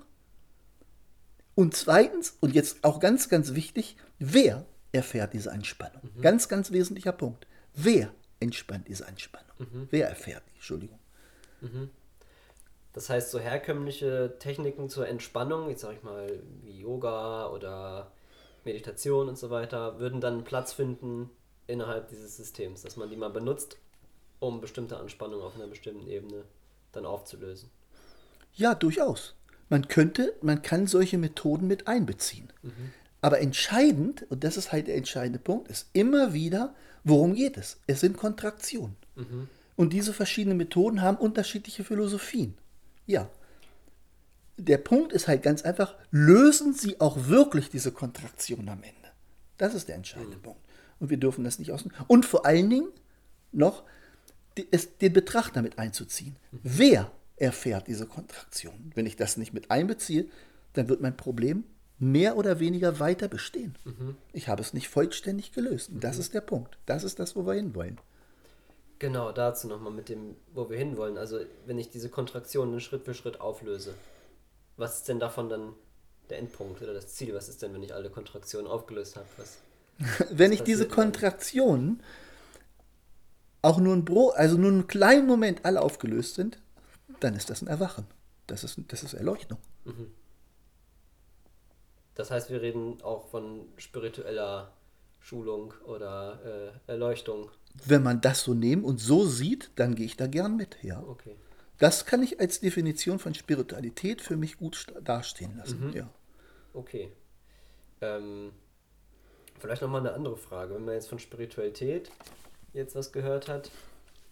und 1.55 1.75
zweitens, 1.75 2.37
und 2.41 2.55
jetzt 2.55 2.83
auch 2.83 2.99
ganz, 2.99 3.29
ganz 3.29 3.55
wichtig, 3.55 3.97
wer 4.19 4.65
erfährt 4.93 5.35
diese 5.35 5.53
Anspannung? 5.53 6.03
Ganz, 6.23 6.49
ganz 6.49 6.71
wesentlicher 6.73 7.13
Punkt. 7.13 7.47
Wer 7.75 8.15
entspannt 8.41 8.89
diese 8.89 9.07
Anspannung? 9.07 9.49
Wer 9.91 10.09
erfährt 10.09 10.43
die? 10.49 10.57
Entschuldigung. 10.57 10.99
Das 12.93 13.09
heißt, 13.09 13.31
so 13.31 13.39
herkömmliche 13.39 14.37
Techniken 14.39 14.89
zur 14.89 15.09
Entspannung, 15.09 15.71
jetzt 15.71 15.81
sag 15.81 15.95
ich 15.95 16.03
mal 16.03 16.41
wie 16.63 16.79
Yoga 16.79 17.49
oder 17.49 18.13
Meditation 18.65 19.29
und 19.29 19.39
so 19.39 19.51
weiter, 19.51 19.99
würden 19.99 20.21
dann 20.21 20.45
Platz 20.45 20.73
finden 20.73 21.31
innerhalb 21.67 22.09
dieses 22.09 22.37
Systems, 22.37 22.83
dass 22.83 22.97
man 22.97 23.09
die 23.09 23.17
mal 23.17 23.31
benutzt, 23.31 23.79
um 24.41 24.61
bestimmte 24.61 24.99
Anspannungen 24.99 25.45
auf 25.45 25.55
einer 25.57 25.69
bestimmten 25.69 26.07
Ebene 26.07 26.45
dann 26.93 27.07
aufzulösen. 27.07 27.71
Ja, 28.55 28.75
durchaus. 28.75 29.35
Man 29.71 29.89
könnte, 29.89 30.35
man 30.43 30.61
kann 30.61 30.87
solche 30.87 31.17
Methoden 31.17 31.67
mit 31.67 31.87
einbeziehen. 31.89 32.53
Aber 33.23 33.41
entscheidend, 33.41 34.27
und 34.29 34.45
das 34.45 34.59
ist 34.59 34.71
halt 34.71 34.89
der 34.89 34.97
entscheidende 34.97 35.39
Punkt, 35.39 35.69
ist 35.69 35.89
immer 35.95 36.35
wieder, 36.35 36.75
worum 37.05 37.35
geht 37.35 37.57
es? 37.57 37.81
Es 37.87 38.01
sind 38.01 38.19
Kontraktionen. 38.19 38.97
Und 39.77 39.95
diese 39.95 40.13
verschiedenen 40.13 40.59
Methoden 40.59 41.01
haben 41.01 41.17
unterschiedliche 41.17 41.85
Philosophien. 41.85 42.55
Ja. 43.07 43.29
Der 44.57 44.79
Punkt 44.79 45.13
ist 45.13 45.29
halt 45.29 45.43
ganz 45.43 45.63
einfach, 45.63 45.97
lösen 46.11 46.75
sie 46.75 47.01
auch 47.01 47.27
wirklich 47.29 47.71
diese 47.71 47.91
Kontraktion 47.91 48.69
am 48.69 48.83
Ende? 48.83 49.09
Das 49.59 49.75
ist 49.75 49.89
der 49.89 49.97
entscheidende 49.97 50.37
Punkt. 50.37 50.61
Und 51.01 51.11
wir 51.11 51.17
dürfen 51.17 51.45
das 51.45 51.59
nicht 51.59 51.73
außen. 51.73 51.93
Und 52.07 52.27
vor 52.27 52.47
allen 52.47 52.71
Dingen 52.71 52.89
noch 53.51 53.83
die, 54.57 54.69
es, 54.71 54.99
den 54.99 55.13
Betrachter 55.13 55.63
mit 55.63 55.79
einzuziehen. 55.79 56.37
Wer 56.63 57.11
erfährt 57.37 57.89
diese 57.89 58.07
Kontraktion? 58.07 58.93
Wenn 58.95 59.07
ich 59.07 59.17
das 59.17 59.37
nicht 59.37 59.53
mit 59.53 59.71
einbeziehe, 59.71 60.27
dann 60.75 60.89
wird 60.89 61.01
mein 61.01 61.17
Problem 61.17 61.65
mehr 61.99 62.37
oder 62.37 62.59
weniger 62.59 62.99
weiter 62.99 63.29
bestehen. 63.29 63.77
Ich 64.33 64.49
habe 64.49 64.61
es 64.61 64.75
nicht 64.75 64.89
vollständig 64.89 65.53
gelöst. 65.53 65.91
Und 65.91 66.03
das 66.03 66.19
ist 66.19 66.35
der 66.35 66.41
Punkt. 66.41 66.77
Das 66.85 67.05
ist 67.05 67.19
das, 67.19 67.37
wo 67.37 67.47
wir 67.47 67.55
hinwollen. 67.55 67.99
Genau, 69.03 69.33
dazu 69.33 69.67
nochmal 69.67 69.93
mit 69.93 70.09
dem, 70.09 70.37
wo 70.55 70.71
wir 70.71 70.79
hinwollen. 70.79 71.19
Also, 71.19 71.41
wenn 71.67 71.77
ich 71.77 71.91
diese 71.91 72.09
Kontraktionen 72.09 72.79
Schritt 72.79 73.05
für 73.05 73.15
Schritt 73.15 73.41
auflöse, 73.41 73.95
was 74.77 74.99
ist 74.99 75.09
denn 75.09 75.19
davon 75.19 75.49
dann 75.49 75.73
der 76.31 76.39
Endpunkt 76.39 76.81
oder 76.81 76.95
das 76.95 77.09
Ziel? 77.09 77.35
Was 77.35 77.49
ist 77.49 77.63
denn, 77.63 77.75
wenn 77.75 77.83
ich 77.83 77.93
alle 77.93 78.11
Kontraktionen 78.11 78.69
aufgelöst 78.69 79.17
habe? 79.17 79.27
Was, 79.39 79.59
Wenn 80.31 80.53
ich 80.53 80.63
diese? 80.63 80.87
Kontraktionen 80.87 82.01
auch 83.61 83.79
nur 83.79 83.93
ein 83.93 84.05
Bro, 84.05 84.35
also 84.37 84.57
nur 84.57 84.71
einen 84.71 84.87
kleinen 84.87 85.27
Moment 85.27 85.65
alle 85.65 85.83
aufgelöst 85.83 86.37
sind, 86.37 86.61
dann 87.19 87.35
ist 87.35 87.51
das 87.51 87.61
ein 87.61 87.67
Erwachen. 87.67 88.07
Das 88.47 88.63
ist, 88.63 88.79
das 88.87 89.03
ist 89.03 89.15
Erleuchtung. 89.15 89.59
das 92.15 92.31
heißt, 92.31 92.51
wir 92.51 92.63
reden 92.63 93.03
auch 93.03 93.27
von 93.27 93.67
spiritueller 93.79 94.71
Schulung 95.19 95.75
oder 95.87 96.73
äh, 96.87 96.93
Erleuchtung. 96.93 97.51
Wenn 97.87 98.03
man 98.03 98.21
das 98.21 98.43
so 98.43 98.55
nehmen 98.55 98.85
und 98.85 98.99
so 98.99 99.27
sieht, 99.27 99.71
dann 99.77 99.95
gehe 99.95 100.07
ich 100.07 100.17
da 100.17 100.27
gern 100.27 100.57
mit. 100.57 100.77
Ja. 100.83 101.03
Okay. 101.03 101.37
Das 101.79 102.07
kann 102.07 102.23
ich 102.23 102.39
als 102.39 102.61
Definition 102.61 103.19
von 103.19 103.35
Spiritualität 103.35 104.21
für 104.21 104.37
mich 104.37 104.57
gut 104.57 104.87
dastehen 105.03 105.57
lassen. 105.57 105.93
Ja. 105.95 106.09
Okay. 106.75 107.11
Ähm, 108.01 108.53
vielleicht 109.59 109.83
nochmal 109.83 110.01
eine 110.01 110.13
andere 110.13 110.37
Frage. 110.37 110.75
Wenn 110.75 110.85
man 110.85 110.95
jetzt 110.95 111.09
von 111.09 111.19
Spiritualität 111.19 112.11
jetzt 112.73 112.95
was 112.95 113.13
gehört 113.13 113.49
hat, 113.49 113.71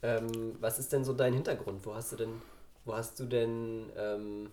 ähm, 0.03 0.57
was 0.61 0.79
ist 0.79 0.93
denn 0.93 1.05
so 1.05 1.13
dein 1.13 1.35
Hintergrund? 1.35 1.85
Wo 1.85 1.95
hast 1.95 2.13
du 2.13 2.17
denn, 2.17 2.41
wo 2.85 2.95
hast 2.95 3.19
du 3.19 3.25
denn, 3.25 3.91
ähm, 3.97 4.51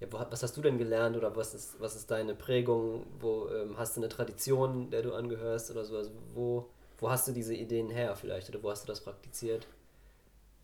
ja, 0.00 0.08
wo, 0.10 0.18
was 0.30 0.42
hast 0.42 0.56
du 0.56 0.62
denn 0.62 0.78
gelernt 0.78 1.16
oder 1.16 1.34
was 1.36 1.54
ist, 1.54 1.80
was 1.80 1.96
ist 1.96 2.10
deine 2.10 2.34
Prägung? 2.34 3.06
Wo 3.20 3.48
ähm, 3.48 3.78
hast 3.78 3.96
du 3.96 4.00
eine 4.00 4.08
Tradition, 4.08 4.90
der 4.90 5.02
du 5.02 5.14
angehörst 5.14 5.70
oder 5.70 5.84
so? 5.84 5.96
Also 5.96 6.10
wo, 6.34 6.68
wo 6.98 7.10
hast 7.10 7.28
du 7.28 7.32
diese 7.32 7.54
Ideen 7.54 7.90
her 7.90 8.16
vielleicht 8.16 8.48
oder 8.50 8.62
wo 8.62 8.70
hast 8.70 8.84
du 8.84 8.86
das 8.86 9.02
praktiziert? 9.02 9.66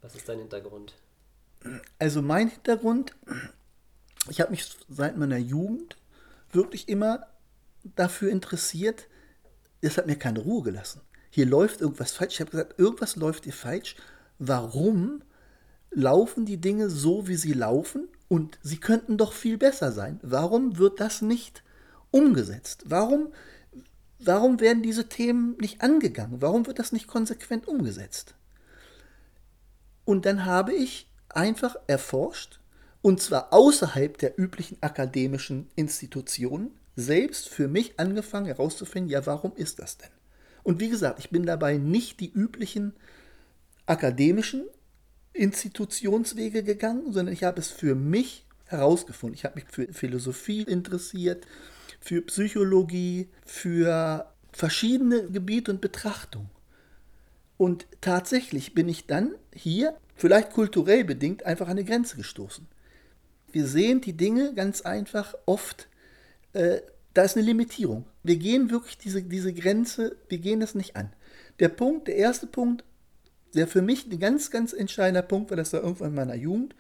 Was 0.01 0.15
ist 0.15 0.29
dein 0.29 0.39
Hintergrund? 0.39 0.95
Also 1.99 2.23
mein 2.23 2.49
Hintergrund, 2.49 3.15
ich 4.29 4.41
habe 4.41 4.51
mich 4.51 4.77
seit 4.89 5.17
meiner 5.17 5.39
Jugend 5.39 5.97
wirklich 6.51 6.89
immer 6.89 7.27
dafür 7.97 8.31
interessiert, 8.31 9.07
es 9.81 9.99
hat 9.99 10.07
mir 10.07 10.17
keine 10.17 10.41
Ruhe 10.41 10.63
gelassen. 10.63 11.01
Hier 11.31 11.47
läuft 11.47 11.81
irgendwas 11.81 12.13
falsch. 12.13 12.35
Ich 12.35 12.41
habe 12.41 12.51
gesagt, 12.51 12.79
irgendwas 12.79 13.17
läuft 13.17 13.45
hier 13.45 13.53
falsch. 13.53 13.97
Warum 14.39 15.23
laufen 15.91 16.47
die 16.47 16.61
Dinge 16.61 16.91
so, 16.91 17.27
wie 17.27 17.37
sie 17.37 17.53
laufen? 17.53 18.09
Und 18.29 18.59
sie 18.63 18.79
könnten 18.79 19.17
doch 19.17 19.33
viel 19.33 19.59
besser 19.59 19.93
sein. 19.93 20.21
Warum 20.23 20.79
wird 20.79 21.01
das 21.01 21.23
nicht 21.23 21.63
umgesetzt? 22.11 22.85
Warum, 22.87 23.33
warum 24.27 24.61
werden 24.61 24.83
diese 24.83 25.09
Themen 25.09 25.57
nicht 25.59 25.83
angegangen? 25.83 26.41
Warum 26.41 26.67
wird 26.67 26.79
das 26.79 26.93
nicht 26.93 27.07
konsequent 27.07 27.69
umgesetzt? 27.69 28.35
Und 30.05 30.27
dann 30.27 30.45
habe 30.45 30.73
ich 30.75 31.09
einfach 31.29 31.77
erforscht, 31.87 32.61
und 33.03 33.21
zwar 33.21 33.53
außerhalb 33.53 34.17
der 34.19 34.39
üblichen 34.39 34.79
akademischen 34.81 35.69
Institutionen, 35.75 36.71
selbst 36.95 37.49
für 37.49 37.69
mich 37.69 37.99
angefangen 37.99 38.47
herauszufinden, 38.47 39.11
ja, 39.11 39.25
warum 39.27 39.53
ist 39.57 39.79
das 39.79 39.99
denn? 39.99 40.11
Und 40.63 40.79
wie 40.79 40.89
gesagt, 40.89 41.19
ich 41.19 41.31
bin 41.31 41.45
dabei 41.45 41.77
nicht 41.77 42.21
die 42.21 42.31
üblichen 42.31 42.95
akademischen 43.87 44.65
Institutionswege 45.33 46.63
gegangen, 46.63 47.13
sondern 47.13 47.33
ich 47.33 47.45
habe 47.45 47.61
es 47.61 47.69
für 47.69 47.95
mich 47.95 48.47
herausgefunden. 48.67 49.35
Ich 49.35 49.45
habe 49.45 49.57
mich 49.57 49.65
für 49.69 49.93
Philosophie 49.93 50.63
interessiert, 50.63 51.47
für 52.03 52.21
Psychologie, 52.23 53.29
für 53.47 54.29
verschiedene 54.53 55.31
Gebiete 55.31 55.71
und 55.71 55.81
Betrachtungen. 55.81 56.51
Und 57.57 57.87
tatsächlich 58.01 58.75
bin 58.75 58.89
ich 58.89 59.07
dann 59.07 59.37
hier, 59.55 59.97
vielleicht 60.17 60.51
kulturell 60.51 61.05
bedingt, 61.05 61.47
einfach 61.47 61.67
an 61.67 61.73
eine 61.79 61.85
Grenze 61.85 62.17
gestoßen. 62.17 62.67
Wir 63.53 63.67
sehen 63.67 64.01
die 64.01 64.17
Dinge 64.17 64.53
ganz 64.55 64.81
einfach 64.81 65.35
oft, 65.47 65.89
äh, 66.55 66.81
da 67.15 67.23
ist 67.23 67.37
eine 67.37 67.47
Limitierung. 67.47 68.05
Wir 68.25 68.37
gehen 68.37 68.71
wirklich 68.71 68.99
diese, 68.99 69.23
diese 69.23 69.53
Grenze, 69.53 70.17
wir 70.29 70.39
gehen 70.39 70.59
das 70.59 70.75
nicht 70.75 70.97
an. 70.97 71.13
Der 71.61 71.69
Punkt, 71.69 72.09
der 72.09 72.17
erste 72.17 72.49
Punkt, 72.49 72.85
der 73.55 73.69
für 73.69 73.83
mich 73.83 74.11
ein 74.11 74.19
ganz, 74.19 74.51
ganz 74.51 74.73
entscheidender 74.73 75.23
Punkt 75.23 75.51
war, 75.51 75.57
das 75.57 75.73
war 75.73 75.83
irgendwann 75.83 76.09
in 76.09 76.15
meiner 76.15 76.35
Jugend, 76.35 76.75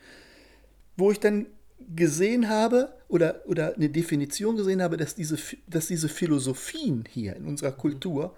wo 0.96 1.12
ich 1.12 1.20
dann 1.20 1.46
gesehen 1.94 2.48
habe 2.48 2.94
oder, 3.08 3.42
oder 3.46 3.74
eine 3.74 3.90
Definition 3.90 4.56
gesehen 4.56 4.82
habe, 4.82 4.96
dass 4.96 5.14
diese, 5.14 5.38
dass 5.66 5.86
diese 5.86 6.08
Philosophien 6.08 7.04
hier 7.08 7.36
in 7.36 7.46
unserer 7.46 7.72
Kultur 7.72 8.36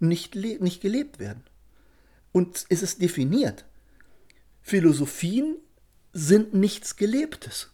nicht, 0.00 0.34
nicht 0.34 0.80
gelebt 0.80 1.18
werden. 1.18 1.42
Und 2.32 2.66
es 2.68 2.82
ist 2.82 3.00
definiert. 3.00 3.64
Philosophien 4.62 5.56
sind 6.12 6.54
nichts 6.54 6.96
Gelebtes. 6.96 7.70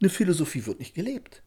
Eine 0.00 0.10
Philosophie 0.10 0.64
wird 0.64 0.78
nicht 0.78 0.94
gelebt. 0.94 1.42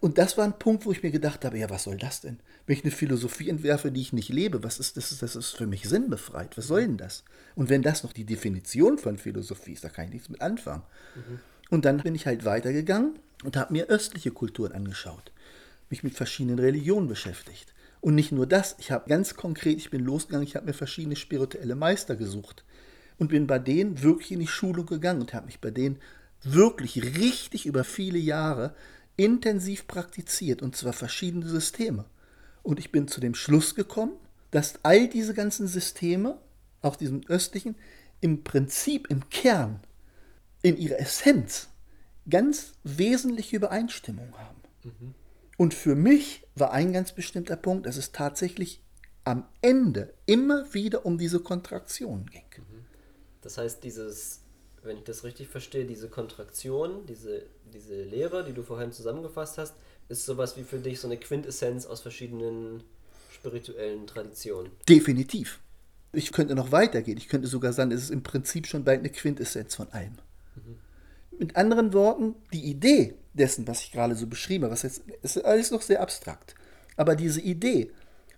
Und 0.00 0.18
das 0.18 0.36
war 0.36 0.44
ein 0.44 0.58
Punkt, 0.58 0.84
wo 0.84 0.92
ich 0.92 1.02
mir 1.02 1.10
gedacht 1.10 1.46
habe, 1.46 1.58
ja, 1.58 1.70
was 1.70 1.84
soll 1.84 1.96
das 1.96 2.20
denn? 2.20 2.38
Wenn 2.66 2.76
ich 2.76 2.84
eine 2.84 2.90
Philosophie 2.90 3.48
entwerfe, 3.48 3.90
die 3.90 4.02
ich 4.02 4.12
nicht 4.12 4.28
lebe, 4.28 4.62
was 4.62 4.78
ist 4.78 4.98
das? 4.98 5.16
Das 5.18 5.34
ist 5.34 5.56
für 5.56 5.66
mich 5.66 5.88
sinnbefreit. 5.88 6.58
Was 6.58 6.66
soll 6.66 6.82
denn 6.82 6.98
das? 6.98 7.24
Und 7.54 7.70
wenn 7.70 7.80
das 7.80 8.02
noch 8.02 8.12
die 8.12 8.26
Definition 8.26 8.98
von 8.98 9.16
Philosophie 9.16 9.72
ist, 9.72 9.82
da 9.82 9.88
kann 9.88 10.04
ich 10.04 10.10
nichts 10.10 10.28
mit 10.28 10.42
anfangen. 10.42 10.82
Mhm. 11.14 11.40
Und 11.74 11.86
dann 11.86 11.96
bin 11.96 12.14
ich 12.14 12.24
halt 12.24 12.44
weitergegangen 12.44 13.18
und 13.42 13.56
habe 13.56 13.72
mir 13.72 13.88
östliche 13.88 14.30
Kulturen 14.30 14.70
angeschaut, 14.70 15.32
mich 15.90 16.04
mit 16.04 16.14
verschiedenen 16.14 16.60
Religionen 16.60 17.08
beschäftigt. 17.08 17.74
Und 18.00 18.14
nicht 18.14 18.30
nur 18.30 18.46
das, 18.46 18.76
ich 18.78 18.92
habe 18.92 19.08
ganz 19.08 19.34
konkret, 19.34 19.78
ich 19.78 19.90
bin 19.90 20.04
losgegangen, 20.04 20.46
ich 20.46 20.54
habe 20.54 20.66
mir 20.66 20.72
verschiedene 20.72 21.16
spirituelle 21.16 21.74
Meister 21.74 22.14
gesucht 22.14 22.64
und 23.18 23.26
bin 23.26 23.48
bei 23.48 23.58
denen 23.58 24.04
wirklich 24.04 24.30
in 24.30 24.38
die 24.38 24.46
Schulung 24.46 24.86
gegangen 24.86 25.20
und 25.20 25.34
habe 25.34 25.46
mich 25.46 25.60
bei 25.60 25.72
denen 25.72 25.98
wirklich 26.44 27.02
richtig 27.18 27.66
über 27.66 27.82
viele 27.82 28.18
Jahre 28.18 28.76
intensiv 29.16 29.88
praktiziert 29.88 30.62
und 30.62 30.76
zwar 30.76 30.92
verschiedene 30.92 31.48
Systeme. 31.48 32.04
Und 32.62 32.78
ich 32.78 32.92
bin 32.92 33.08
zu 33.08 33.20
dem 33.20 33.34
Schluss 33.34 33.74
gekommen, 33.74 34.12
dass 34.52 34.78
all 34.84 35.08
diese 35.08 35.34
ganzen 35.34 35.66
Systeme, 35.66 36.38
auch 36.82 36.94
diesen 36.94 37.26
östlichen, 37.26 37.74
im 38.20 38.44
Prinzip, 38.44 39.10
im 39.10 39.28
Kern, 39.28 39.80
in 40.64 40.76
ihrer 40.76 40.98
Essenz 40.98 41.68
ganz 42.28 42.72
wesentliche 42.82 43.56
Übereinstimmung 43.56 44.36
haben. 44.36 44.60
Mhm. 44.82 45.14
Und 45.56 45.74
für 45.74 45.94
mich 45.94 46.42
war 46.56 46.72
ein 46.72 46.92
ganz 46.92 47.12
bestimmter 47.12 47.56
Punkt, 47.56 47.86
dass 47.86 47.96
es 47.96 48.10
tatsächlich 48.10 48.82
am 49.22 49.46
Ende 49.60 50.12
immer 50.26 50.74
wieder 50.74 51.06
um 51.06 51.18
diese 51.18 51.38
Kontraktion 51.38 52.26
ging. 52.26 52.42
Mhm. 52.56 52.84
Das 53.42 53.58
heißt, 53.58 53.84
dieses 53.84 54.40
wenn 54.84 54.98
ich 54.98 55.04
das 55.04 55.24
richtig 55.24 55.48
verstehe, 55.48 55.84
diese 55.84 56.08
Kontraktion, 56.08 57.06
diese, 57.06 57.42
diese 57.72 58.02
Lehre, 58.02 58.44
die 58.44 58.52
du 58.52 58.62
vorhin 58.62 58.92
zusammengefasst 58.92 59.58
hast, 59.58 59.74
ist 60.08 60.26
sowas 60.26 60.56
wie 60.56 60.62
für 60.62 60.78
dich 60.78 61.00
so 61.00 61.08
eine 61.08 61.16
Quintessenz 61.16 61.86
aus 61.86 62.02
verschiedenen 62.02 62.82
spirituellen 63.32 64.06
Traditionen. 64.06 64.70
Definitiv. 64.88 65.60
Ich 66.12 66.30
könnte 66.32 66.54
noch 66.54 66.70
weitergehen. 66.70 67.18
Ich 67.18 67.28
könnte 67.28 67.48
sogar 67.48 67.72
sagen, 67.72 67.90
es 67.90 68.04
ist 68.04 68.10
im 68.10 68.22
Prinzip 68.22 68.66
schon 68.66 68.84
bald 68.84 69.00
eine 69.00 69.10
Quintessenz 69.10 69.74
von 69.74 69.90
allem. 69.92 70.18
Mhm. 70.56 70.78
Mit 71.38 71.56
anderen 71.56 71.92
Worten, 71.92 72.34
die 72.52 72.64
Idee 72.64 73.14
dessen, 73.32 73.66
was 73.66 73.82
ich 73.82 73.92
gerade 73.92 74.14
so 74.14 74.26
beschrieben 74.26 74.64
habe, 74.64 74.72
was 74.72 74.82
jetzt, 74.82 75.02
ist 75.22 75.44
alles 75.44 75.70
noch 75.70 75.82
sehr 75.82 76.00
abstrakt. 76.00 76.54
Aber 76.96 77.16
diese 77.16 77.40
Idee 77.40 77.90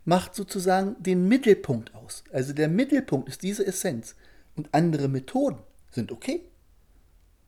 macht 0.04 0.34
sozusagen 0.34 0.96
den 1.02 1.28
Mittelpunkt 1.28 1.94
aus. 1.94 2.24
Also 2.32 2.52
der 2.52 2.68
Mittelpunkt 2.68 3.28
ist 3.28 3.42
diese 3.42 3.66
Essenz. 3.66 4.14
Und 4.54 4.68
andere 4.72 5.08
Methoden 5.08 5.58
sind 5.90 6.12
okay. 6.12 6.42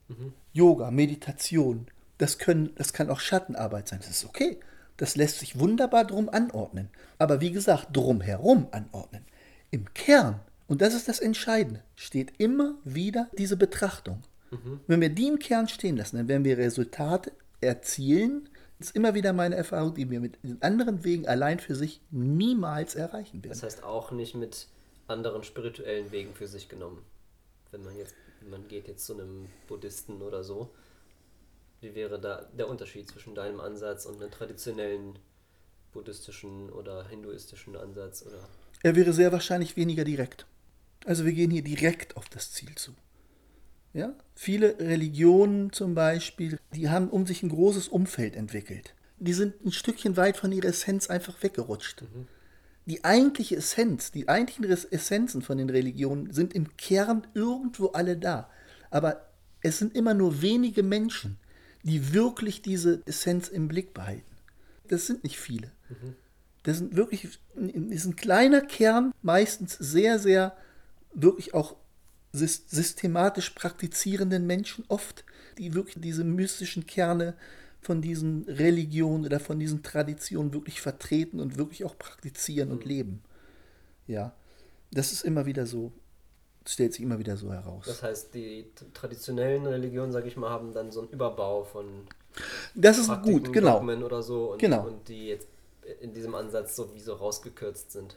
Mhm. 0.08 0.34
Yoga, 0.52 0.90
Meditation, 0.90 1.86
das, 2.18 2.38
können, 2.38 2.72
das 2.74 2.92
kann 2.92 3.08
auch 3.08 3.20
Schattenarbeit 3.20 3.88
sein, 3.88 4.00
das 4.00 4.10
ist 4.10 4.24
okay. 4.24 4.58
Das 4.96 5.14
lässt 5.14 5.38
sich 5.38 5.58
wunderbar 5.58 6.04
drum 6.04 6.28
anordnen. 6.28 6.90
Aber 7.18 7.40
wie 7.40 7.52
gesagt, 7.52 7.96
drumherum 7.96 8.66
anordnen. 8.72 9.24
Im 9.70 9.94
Kern, 9.94 10.40
und 10.66 10.82
das 10.82 10.94
ist 10.94 11.08
das 11.08 11.20
Entscheidende, 11.20 11.82
steht 11.94 12.32
immer 12.38 12.74
wieder 12.84 13.30
diese 13.38 13.56
Betrachtung. 13.56 14.22
Mhm. 14.50 14.80
Wenn 14.86 15.00
wir 15.00 15.08
die 15.10 15.28
im 15.28 15.38
Kern 15.38 15.68
stehen 15.68 15.96
lassen, 15.96 16.16
dann 16.16 16.28
werden 16.28 16.44
wir 16.44 16.58
Resultate 16.58 17.32
erzielen. 17.60 18.48
Das 18.78 18.88
ist 18.88 18.96
immer 18.96 19.14
wieder 19.14 19.32
meine 19.32 19.56
Erfahrung, 19.56 19.94
die 19.94 20.08
wir 20.08 20.20
mit 20.20 20.38
anderen 20.60 21.04
Wegen 21.04 21.26
allein 21.26 21.58
für 21.58 21.74
sich 21.74 22.00
niemals 22.10 22.94
erreichen 22.94 23.42
werden. 23.42 23.50
Das 23.50 23.62
heißt 23.62 23.82
auch 23.82 24.12
nicht 24.12 24.34
mit 24.34 24.68
anderen 25.08 25.42
spirituellen 25.42 26.12
Wegen 26.12 26.34
für 26.34 26.46
sich 26.46 26.68
genommen. 26.68 27.02
Wenn 27.70 27.82
man 27.82 27.96
jetzt 27.96 28.14
man 28.50 28.66
geht 28.68 28.88
jetzt 28.88 29.06
zu 29.06 29.14
einem 29.14 29.48
Buddhisten 29.66 30.22
oder 30.22 30.44
so, 30.44 30.70
wie 31.80 31.94
wäre 31.94 32.20
da 32.20 32.48
der 32.56 32.68
Unterschied 32.68 33.08
zwischen 33.08 33.34
deinem 33.34 33.60
Ansatz 33.60 34.06
und 34.06 34.20
einem 34.20 34.30
traditionellen 34.30 35.18
buddhistischen 35.92 36.70
oder 36.70 37.06
hinduistischen 37.08 37.76
Ansatz? 37.76 38.24
Oder? 38.26 38.48
Er 38.82 38.96
wäre 38.96 39.12
sehr 39.12 39.32
wahrscheinlich 39.32 39.76
weniger 39.76 40.04
direkt. 40.04 40.46
Also 41.04 41.24
wir 41.24 41.32
gehen 41.32 41.50
hier 41.50 41.62
direkt 41.62 42.16
auf 42.16 42.28
das 42.28 42.52
Ziel 42.52 42.74
zu. 42.74 42.92
Ja? 43.92 44.14
Viele 44.34 44.78
Religionen 44.78 45.72
zum 45.72 45.94
Beispiel, 45.94 46.58
die 46.74 46.88
haben 46.88 47.08
um 47.08 47.26
sich 47.26 47.42
ein 47.42 47.48
großes 47.48 47.88
Umfeld 47.88 48.36
entwickelt. 48.36 48.94
Die 49.18 49.32
sind 49.32 49.64
ein 49.64 49.72
Stückchen 49.72 50.16
weit 50.16 50.36
von 50.36 50.52
ihrer 50.52 50.68
Essenz 50.68 51.08
einfach 51.08 51.42
weggerutscht. 51.42 52.02
Mhm 52.02 52.28
die 52.88 53.04
eigentliche 53.04 53.56
Essenz, 53.56 54.12
die 54.12 54.28
eigentlichen 54.28 54.64
Essenzen 54.64 55.42
von 55.42 55.58
den 55.58 55.68
Religionen 55.68 56.32
sind 56.32 56.54
im 56.54 56.74
Kern 56.78 57.26
irgendwo 57.34 57.88
alle 57.88 58.16
da. 58.16 58.48
Aber 58.90 59.28
es 59.60 59.78
sind 59.78 59.94
immer 59.94 60.14
nur 60.14 60.40
wenige 60.40 60.82
Menschen, 60.82 61.36
die 61.82 62.14
wirklich 62.14 62.62
diese 62.62 63.02
Essenz 63.04 63.48
im 63.48 63.68
Blick 63.68 63.92
behalten. 63.92 64.24
Das 64.88 65.06
sind 65.06 65.22
nicht 65.22 65.38
viele. 65.38 65.70
Mhm. 65.90 66.14
Das 66.62 66.78
sind 66.78 66.96
wirklich, 66.96 67.28
ist 67.90 68.06
ein 68.06 68.16
kleiner 68.16 68.62
Kern, 68.62 69.12
meistens 69.20 69.74
sehr, 69.74 70.18
sehr, 70.18 70.56
wirklich 71.12 71.52
auch 71.52 71.76
systematisch 72.46 73.50
praktizierenden 73.50 74.46
Menschen 74.46 74.84
oft, 74.88 75.24
die 75.58 75.74
wirklich 75.74 75.96
diese 76.00 76.24
mystischen 76.24 76.86
Kerne 76.86 77.34
von 77.80 78.02
diesen 78.02 78.44
Religionen 78.48 79.24
oder 79.24 79.40
von 79.40 79.58
diesen 79.58 79.82
Traditionen 79.82 80.52
wirklich 80.52 80.80
vertreten 80.80 81.40
und 81.40 81.56
wirklich 81.58 81.84
auch 81.84 81.96
praktizieren 81.98 82.70
und 82.70 82.84
mhm. 82.84 82.90
leben. 82.90 83.22
Ja, 84.06 84.34
das 84.90 85.12
ist 85.12 85.24
immer 85.24 85.46
wieder 85.46 85.66
so, 85.66 85.92
stellt 86.66 86.94
sich 86.94 87.02
immer 87.02 87.18
wieder 87.18 87.36
so 87.36 87.52
heraus. 87.52 87.84
Das 87.86 88.02
heißt, 88.02 88.34
die 88.34 88.66
traditionellen 88.94 89.66
Religionen, 89.66 90.12
sage 90.12 90.28
ich 90.28 90.36
mal, 90.36 90.50
haben 90.50 90.72
dann 90.72 90.90
so 90.90 91.00
einen 91.00 91.10
Überbau 91.10 91.64
von 91.64 92.06
das 92.74 92.98
ist 92.98 93.08
Praktiken, 93.08 93.44
gut, 93.44 93.52
genau. 93.52 93.74
Dogmen 93.74 94.02
oder 94.02 94.22
so 94.22 94.52
und, 94.52 94.58
genau. 94.58 94.86
und 94.86 95.08
die 95.08 95.28
jetzt 95.28 95.48
in 96.00 96.12
diesem 96.12 96.34
Ansatz 96.34 96.76
sowieso 96.76 97.14
rausgekürzt 97.14 97.92
sind. 97.92 98.16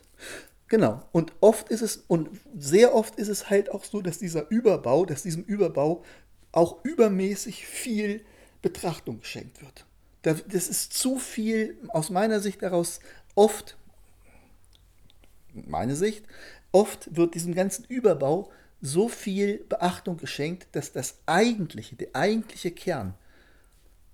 Genau. 0.72 1.06
Und 1.12 1.34
oft 1.42 1.68
ist 1.68 1.82
es, 1.82 2.06
und 2.08 2.30
sehr 2.58 2.96
oft 2.96 3.16
ist 3.16 3.28
es 3.28 3.50
halt 3.50 3.70
auch 3.72 3.84
so, 3.84 4.01
dass 4.01 4.20
dieser 4.20 4.50
Überbau, 4.50 5.04
dass 5.04 5.22
diesem 5.22 5.44
Überbau 5.44 6.06
auch 6.54 6.86
übermäßig 6.86 7.68
viel 7.68 8.24
Betrachtung 8.62 9.20
geschenkt 9.20 9.62
wird. 9.62 9.86
Das 10.22 10.70
ist 10.70 10.94
zu 10.94 11.20
viel, 11.20 11.78
aus 11.90 12.10
meiner 12.10 12.40
Sicht 12.40 12.62
heraus, 12.62 13.01
oft, 13.36 13.75
meine 15.54 15.98
Sicht, 15.98 16.24
oft 16.72 17.13
wird 17.18 17.36
diesem 17.36 17.54
ganzen 17.54 17.84
Überbau 17.90 18.50
so 18.80 19.10
viel 19.10 19.66
Beachtung 19.68 20.16
geschenkt, 20.16 20.70
dass 20.72 20.94
das 20.94 21.18
eigentliche, 21.25 21.98
der 21.98 22.16
eigentliche 22.16 22.72
Kern 22.72 23.13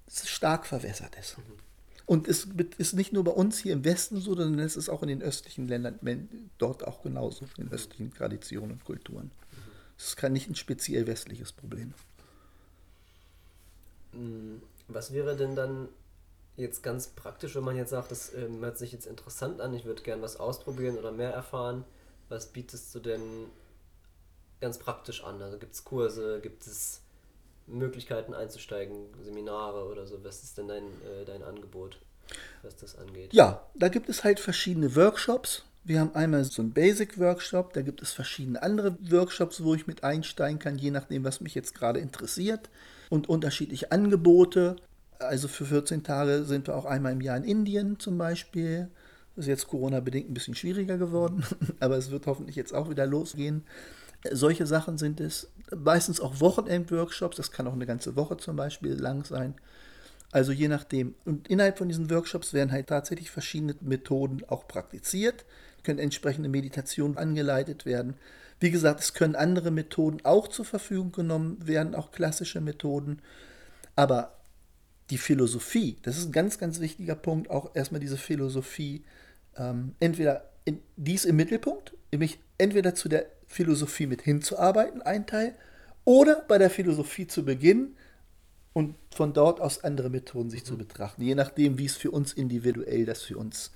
stark 0.09 0.65
verwässert 0.65 1.15
ist. 1.19 1.37
Und 2.07 2.29
es 2.29 2.47
ist 2.77 2.93
nicht 2.93 3.11
nur 3.11 3.25
bei 3.25 3.31
uns 3.31 3.59
hier 3.59 3.73
im 3.73 3.83
Westen 3.83 4.21
so, 4.21 4.33
sondern 4.33 4.59
es 4.59 4.77
ist 4.77 4.87
auch 4.87 5.01
in 5.01 5.09
den 5.09 5.21
östlichen 5.21 5.67
Ländern 5.67 5.99
dort 6.57 6.87
auch 6.87 7.03
genauso, 7.03 7.45
in 7.57 7.65
den 7.65 7.73
östlichen 7.73 8.13
Traditionen 8.13 8.71
und 8.71 8.85
Kulturen. 8.85 9.29
Es 9.97 10.13
ist 10.13 10.23
nicht 10.29 10.49
ein 10.49 10.55
speziell 10.55 11.05
westliches 11.05 11.51
Problem. 11.51 11.93
Hm, 14.13 14.61
was 14.87 15.11
wäre 15.11 15.35
denn 15.35 15.57
dann 15.57 15.89
jetzt 16.55 16.81
ganz 16.81 17.07
praktisch, 17.07 17.55
wenn 17.55 17.65
man 17.65 17.75
jetzt 17.75 17.89
sagt, 17.89 18.09
das 18.09 18.33
äh, 18.33 18.47
hört 18.61 18.77
sich 18.77 18.93
jetzt 18.93 19.05
interessant 19.05 19.59
an, 19.59 19.73
ich 19.73 19.83
würde 19.83 20.01
gerne 20.01 20.21
was 20.21 20.37
ausprobieren 20.37 20.97
oder 20.97 21.11
mehr 21.11 21.31
erfahren? 21.31 21.83
Was 22.29 22.47
bietest 22.47 22.95
du 22.95 23.01
denn 23.01 23.21
ganz 24.61 24.77
praktisch 24.77 25.25
an? 25.25 25.41
Also 25.41 25.57
gibt 25.57 25.73
es 25.73 25.83
Kurse, 25.83 26.39
gibt 26.41 26.65
es 26.65 27.01
Möglichkeiten 27.67 28.33
einzusteigen, 28.33 28.95
Seminare 29.21 29.85
oder 29.85 30.05
so? 30.05 30.23
Was 30.23 30.43
ist 30.43 30.57
denn 30.57 30.67
dein, 30.67 30.83
äh, 30.83 31.25
dein 31.25 31.43
Angebot, 31.43 31.99
was 32.63 32.75
das 32.75 32.97
angeht? 32.97 33.33
Ja, 33.33 33.67
da 33.75 33.89
gibt 33.89 34.09
es 34.09 34.23
halt 34.23 34.39
verschiedene 34.39 34.95
Workshops. 34.95 35.63
Wir 35.83 36.01
haben 36.01 36.13
einmal 36.15 36.43
so 36.43 36.61
einen 36.61 36.73
Basic-Workshop, 36.73 37.71
da 37.73 37.81
gibt 37.81 38.01
es 38.01 38.11
verschiedene 38.11 38.61
andere 38.61 38.97
Workshops, 39.09 39.63
wo 39.63 39.73
ich 39.73 39.87
mit 39.87 40.03
einsteigen 40.03 40.59
kann, 40.59 40.77
je 40.77 40.91
nachdem, 40.91 41.23
was 41.23 41.39
mich 41.39 41.55
jetzt 41.55 41.75
gerade 41.75 41.99
interessiert. 41.99 42.69
Und 43.09 43.29
unterschiedliche 43.29 43.91
Angebote. 43.91 44.75
Also 45.19 45.47
für 45.47 45.65
14 45.65 46.03
Tage 46.03 46.43
sind 46.43 46.67
wir 46.67 46.75
auch 46.75 46.85
einmal 46.85 47.13
im 47.13 47.21
Jahr 47.21 47.37
in 47.37 47.45
Indien 47.45 47.99
zum 47.99 48.17
Beispiel. 48.17 48.89
Das 49.35 49.45
ist 49.45 49.49
jetzt 49.49 49.67
Corona-bedingt 49.67 50.29
ein 50.29 50.33
bisschen 50.33 50.55
schwieriger 50.55 50.97
geworden, 50.97 51.45
aber 51.79 51.95
es 51.95 52.11
wird 52.11 52.25
hoffentlich 52.25 52.55
jetzt 52.55 52.73
auch 52.73 52.89
wieder 52.89 53.05
losgehen. 53.05 53.63
Solche 54.31 54.65
Sachen 54.65 54.97
sind 54.97 55.19
es. 55.19 55.49
Meistens 55.75 56.19
auch 56.19 56.39
Wochenend-Workshops, 56.39 57.37
das 57.37 57.51
kann 57.51 57.67
auch 57.67 57.73
eine 57.73 57.85
ganze 57.85 58.15
Woche 58.15 58.37
zum 58.37 58.55
Beispiel 58.55 58.93
lang 58.93 59.23
sein. 59.25 59.55
Also 60.31 60.51
je 60.51 60.67
nachdem. 60.67 61.15
Und 61.25 61.47
innerhalb 61.47 61.77
von 61.77 61.87
diesen 61.87 62.09
Workshops 62.09 62.53
werden 62.53 62.71
halt 62.71 62.87
tatsächlich 62.87 63.31
verschiedene 63.31 63.75
Methoden 63.81 64.43
auch 64.47 64.67
praktiziert, 64.67 65.45
können 65.83 65.99
entsprechende 65.99 66.49
Meditationen 66.49 67.17
angeleitet 67.17 67.85
werden. 67.85 68.15
Wie 68.59 68.71
gesagt, 68.71 69.01
es 69.01 69.13
können 69.13 69.35
andere 69.35 69.71
Methoden 69.71 70.19
auch 70.23 70.47
zur 70.47 70.65
Verfügung 70.65 71.11
genommen 71.11 71.65
werden, 71.65 71.95
auch 71.95 72.11
klassische 72.11 72.59
Methoden. 72.59 73.21
Aber 73.95 74.33
die 75.09 75.17
Philosophie, 75.17 75.97
das 76.01 76.17
ist 76.17 76.25
ein 76.25 76.31
ganz, 76.31 76.57
ganz 76.57 76.79
wichtiger 76.79 77.15
Punkt, 77.15 77.49
auch 77.49 77.75
erstmal 77.75 78.01
diese 78.01 78.17
Philosophie, 78.17 79.03
ähm, 79.55 79.95
entweder 79.99 80.49
in, 80.67 80.81
dies 80.97 81.23
im 81.23 81.37
Mittelpunkt, 81.37 81.93
nämlich 82.11 82.39
entweder 82.57 82.93
zu 82.93 83.07
der 83.07 83.25
Philosophie 83.47 84.05
mit 84.05 84.21
hinzuarbeiten, 84.21 85.01
ein 85.01 85.25
Teil, 85.25 85.55
oder 86.03 86.43
bei 86.47 86.57
der 86.57 86.69
Philosophie 86.69 87.27
zu 87.27 87.45
beginnen 87.45 87.95
und 88.73 88.95
von 89.15 89.33
dort 89.33 89.61
aus 89.61 89.83
andere 89.83 90.09
Methoden 90.09 90.49
sich 90.49 90.61
mhm. 90.63 90.65
zu 90.65 90.77
betrachten, 90.77 91.21
je 91.21 91.35
nachdem, 91.35 91.77
wie 91.77 91.85
es 91.85 91.95
für 91.95 92.11
uns 92.11 92.33
individuell, 92.33 93.05
das 93.05 93.23
für 93.23 93.37
uns, 93.37 93.71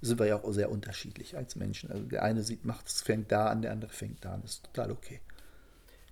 sind 0.00 0.18
wir 0.18 0.26
ja 0.26 0.36
auch 0.36 0.52
sehr 0.52 0.70
unterschiedlich 0.70 1.36
als 1.36 1.54
Menschen. 1.54 1.92
Also 1.92 2.04
der 2.04 2.22
eine 2.22 2.42
sieht, 2.42 2.64
macht 2.64 2.88
es, 2.88 3.02
fängt 3.02 3.30
da 3.30 3.46
an, 3.46 3.62
der 3.62 3.72
andere 3.72 3.92
fängt 3.92 4.24
da 4.24 4.32
an, 4.32 4.42
das 4.42 4.52
ist 4.52 4.64
total 4.64 4.90
okay. 4.90 5.20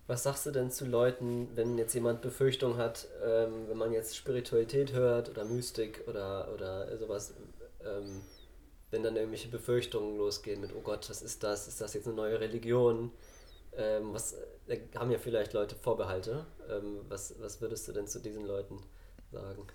Was 0.06 0.24
sagst 0.24 0.44
du 0.44 0.50
denn 0.50 0.70
zu 0.70 0.84
Leuten, 0.84 1.48
wenn 1.54 1.78
jetzt 1.78 1.94
jemand 1.94 2.20
Befürchtung 2.20 2.76
hat, 2.76 3.08
ähm, 3.24 3.68
wenn 3.68 3.78
man 3.78 3.92
jetzt 3.92 4.16
Spiritualität 4.16 4.92
hört 4.92 5.30
oder 5.30 5.44
Mystik 5.44 6.02
oder, 6.06 6.52
oder 6.52 6.96
sowas, 6.98 7.32
ähm, 7.84 8.20
wenn 8.90 9.02
dann 9.02 9.16
irgendwelche 9.16 9.48
Befürchtungen 9.48 10.16
losgehen 10.16 10.60
mit, 10.60 10.74
oh 10.74 10.80
Gott, 10.80 11.08
was 11.08 11.22
ist 11.22 11.42
das? 11.42 11.68
Ist 11.68 11.80
das 11.80 11.94
jetzt 11.94 12.06
eine 12.06 12.16
neue 12.16 12.40
Religion? 12.40 13.12
Ähm, 13.76 14.12
was, 14.12 14.34
da 14.66 15.00
haben 15.00 15.10
ja 15.10 15.18
vielleicht 15.18 15.52
Leute 15.52 15.76
Vorbehalte. 15.76 16.46
Ähm, 16.68 17.00
was, 17.08 17.34
was 17.40 17.60
würdest 17.60 17.86
du 17.86 17.92
denn 17.92 18.06
zu 18.06 18.18
diesen 18.18 18.44
Leuten 18.44 18.82
sagen? 19.30 19.66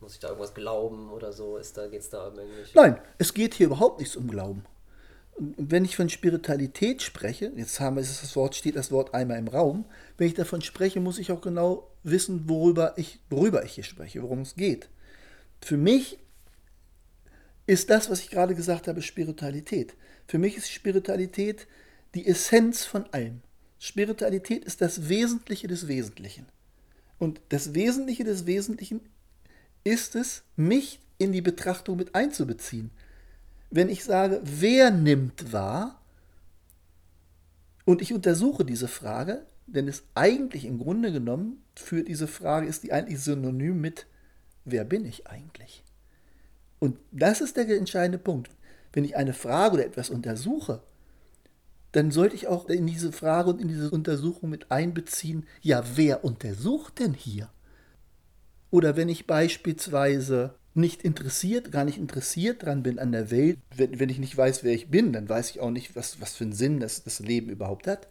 Muss 0.00 0.14
ich 0.14 0.20
da 0.20 0.28
irgendwas 0.28 0.52
glauben 0.52 1.12
oder 1.12 1.32
so? 1.32 1.56
Ist 1.56 1.76
da, 1.76 1.86
geht's 1.86 2.10
da 2.10 2.26
um. 2.26 2.34
Nein, 2.74 3.00
es 3.18 3.32
geht 3.34 3.54
hier 3.54 3.66
überhaupt 3.66 4.00
nichts 4.00 4.16
um 4.16 4.28
Glauben. 4.28 4.64
wenn 5.38 5.84
ich 5.84 5.96
von 5.96 6.08
Spiritualität 6.08 7.02
spreche, 7.02 7.52
jetzt 7.56 7.78
haben 7.78 7.96
wir 7.96 8.02
das 8.02 8.34
Wort, 8.34 8.56
steht 8.56 8.74
das 8.74 8.90
Wort 8.90 9.14
einmal 9.14 9.38
im 9.38 9.46
Raum, 9.46 9.84
wenn 10.18 10.26
ich 10.26 10.34
davon 10.34 10.60
spreche, 10.60 10.98
muss 10.98 11.18
ich 11.18 11.30
auch 11.30 11.40
genau 11.40 11.88
wissen, 12.02 12.48
worüber 12.48 12.94
ich, 12.96 13.20
worüber 13.30 13.64
ich 13.64 13.72
hier 13.74 13.84
spreche, 13.84 14.22
worum 14.22 14.40
es 14.40 14.56
geht. 14.56 14.88
Für 15.62 15.76
mich 15.76 16.18
ist 17.66 17.90
das, 17.90 18.10
was 18.10 18.20
ich 18.20 18.30
gerade 18.30 18.54
gesagt 18.54 18.88
habe, 18.88 19.00
Spiritualität. 19.00 19.94
Für 20.26 20.38
mich 20.38 20.56
ist 20.56 20.70
Spiritualität 20.70 21.66
die 22.14 22.26
Essenz 22.26 22.84
von 22.84 23.06
allem. 23.12 23.40
Spiritualität 23.78 24.64
ist 24.64 24.80
das 24.80 25.08
Wesentliche 25.08 25.68
des 25.68 25.88
Wesentlichen. 25.88 26.46
Und 27.18 27.40
das 27.48 27.74
Wesentliche 27.74 28.24
des 28.24 28.46
Wesentlichen 28.46 29.00
ist 29.84 30.16
es, 30.16 30.42
mich 30.56 31.00
in 31.18 31.32
die 31.32 31.40
Betrachtung 31.40 31.96
mit 31.96 32.14
einzubeziehen. 32.14 32.90
Wenn 33.70 33.88
ich 33.88 34.04
sage, 34.04 34.40
wer 34.44 34.90
nimmt 34.90 35.52
wahr, 35.52 36.02
und 37.84 38.00
ich 38.00 38.12
untersuche 38.12 38.64
diese 38.64 38.88
Frage, 38.88 39.44
denn 39.66 39.88
es 39.88 40.04
eigentlich 40.14 40.64
im 40.64 40.78
Grunde 40.78 41.12
genommen 41.12 41.62
für 41.74 42.02
diese 42.02 42.28
Frage 42.28 42.66
ist 42.66 42.82
die 42.82 42.92
eigentlich 42.92 43.20
synonym 43.20 43.80
mit 43.80 44.06
wer 44.64 44.84
bin 44.84 45.04
ich 45.04 45.26
eigentlich? 45.26 45.82
Und 46.78 46.98
das 47.12 47.40
ist 47.40 47.56
der 47.56 47.68
entscheidende 47.68 48.18
Punkt. 48.18 48.50
Wenn 48.92 49.04
ich 49.04 49.16
eine 49.16 49.34
Frage 49.34 49.74
oder 49.74 49.86
etwas 49.86 50.10
untersuche, 50.10 50.82
dann 51.92 52.10
sollte 52.10 52.34
ich 52.34 52.48
auch 52.48 52.68
in 52.68 52.86
diese 52.86 53.12
Frage 53.12 53.50
und 53.50 53.60
in 53.60 53.68
diese 53.68 53.90
Untersuchung 53.90 54.50
mit 54.50 54.70
einbeziehen, 54.70 55.46
ja, 55.60 55.84
wer 55.94 56.24
untersucht 56.24 56.98
denn 56.98 57.14
hier? 57.14 57.48
Oder 58.70 58.96
wenn 58.96 59.10
ich 59.10 59.26
beispielsweise 59.26 60.54
nicht 60.74 61.02
interessiert, 61.02 61.70
gar 61.70 61.84
nicht 61.84 61.98
interessiert 61.98 62.62
dran 62.62 62.82
bin 62.82 62.98
an 62.98 63.12
der 63.12 63.30
Welt, 63.30 63.58
wenn, 63.76 64.00
wenn 64.00 64.08
ich 64.08 64.18
nicht 64.18 64.36
weiß, 64.36 64.64
wer 64.64 64.72
ich 64.72 64.90
bin, 64.90 65.12
dann 65.12 65.28
weiß 65.28 65.50
ich 65.50 65.60
auch 65.60 65.70
nicht, 65.70 65.94
was, 65.94 66.20
was 66.20 66.34
für 66.34 66.44
einen 66.44 66.54
Sinn 66.54 66.80
das, 66.80 67.04
das 67.04 67.20
Leben 67.20 67.50
überhaupt 67.50 67.86
hat. 67.86 68.08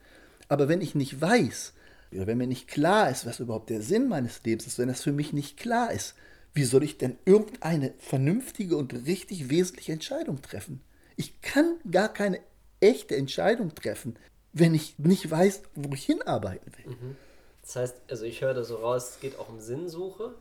Aber 0.48 0.68
wenn 0.68 0.82
ich 0.82 0.94
nicht 0.94 1.20
weiß, 1.20 1.74
oder 2.12 2.28
wenn 2.28 2.38
mir 2.38 2.48
nicht 2.48 2.68
klar 2.68 3.10
ist, 3.10 3.26
was 3.26 3.40
überhaupt 3.40 3.70
der 3.70 3.82
Sinn 3.82 4.08
meines 4.08 4.44
Lebens 4.44 4.68
ist, 4.68 4.78
wenn 4.78 4.90
das 4.90 5.02
für 5.02 5.12
mich 5.12 5.34
nicht 5.34 5.58
klar 5.58 5.92
ist, 5.92 6.14
wie 6.54 6.64
soll 6.64 6.84
ich 6.84 6.98
denn 6.98 7.18
irgendeine 7.26 7.94
vernünftige 8.00 8.78
und 8.78 8.94
richtig 9.06 9.50
wesentliche 9.50 9.94
Entscheidung 9.94 10.42
treffen? 10.42 10.82
Ich 11.16 11.42
kann 11.42 11.78
gar 11.90 12.10
keine 12.10 12.40
echte 12.80 13.16
Entscheidung 13.16 13.74
treffen, 13.76 14.18
wenn 14.54 14.74
ich 14.74 14.98
nicht 15.00 15.30
weiß, 15.30 15.64
wo 15.76 15.94
ich 15.94 16.06
hinarbeiten 16.06 16.72
will. 16.78 16.94
Mhm. 16.94 17.16
Das 17.62 17.76
heißt, 17.76 17.96
also 18.10 18.26
ich 18.26 18.42
höre 18.42 18.54
da 18.54 18.64
so 18.64 18.78
raus, 18.78 19.12
es 19.12 19.20
geht 19.20 19.40
auch 19.40 19.50
um 19.50 19.60
Sinnsuche. 19.60 20.34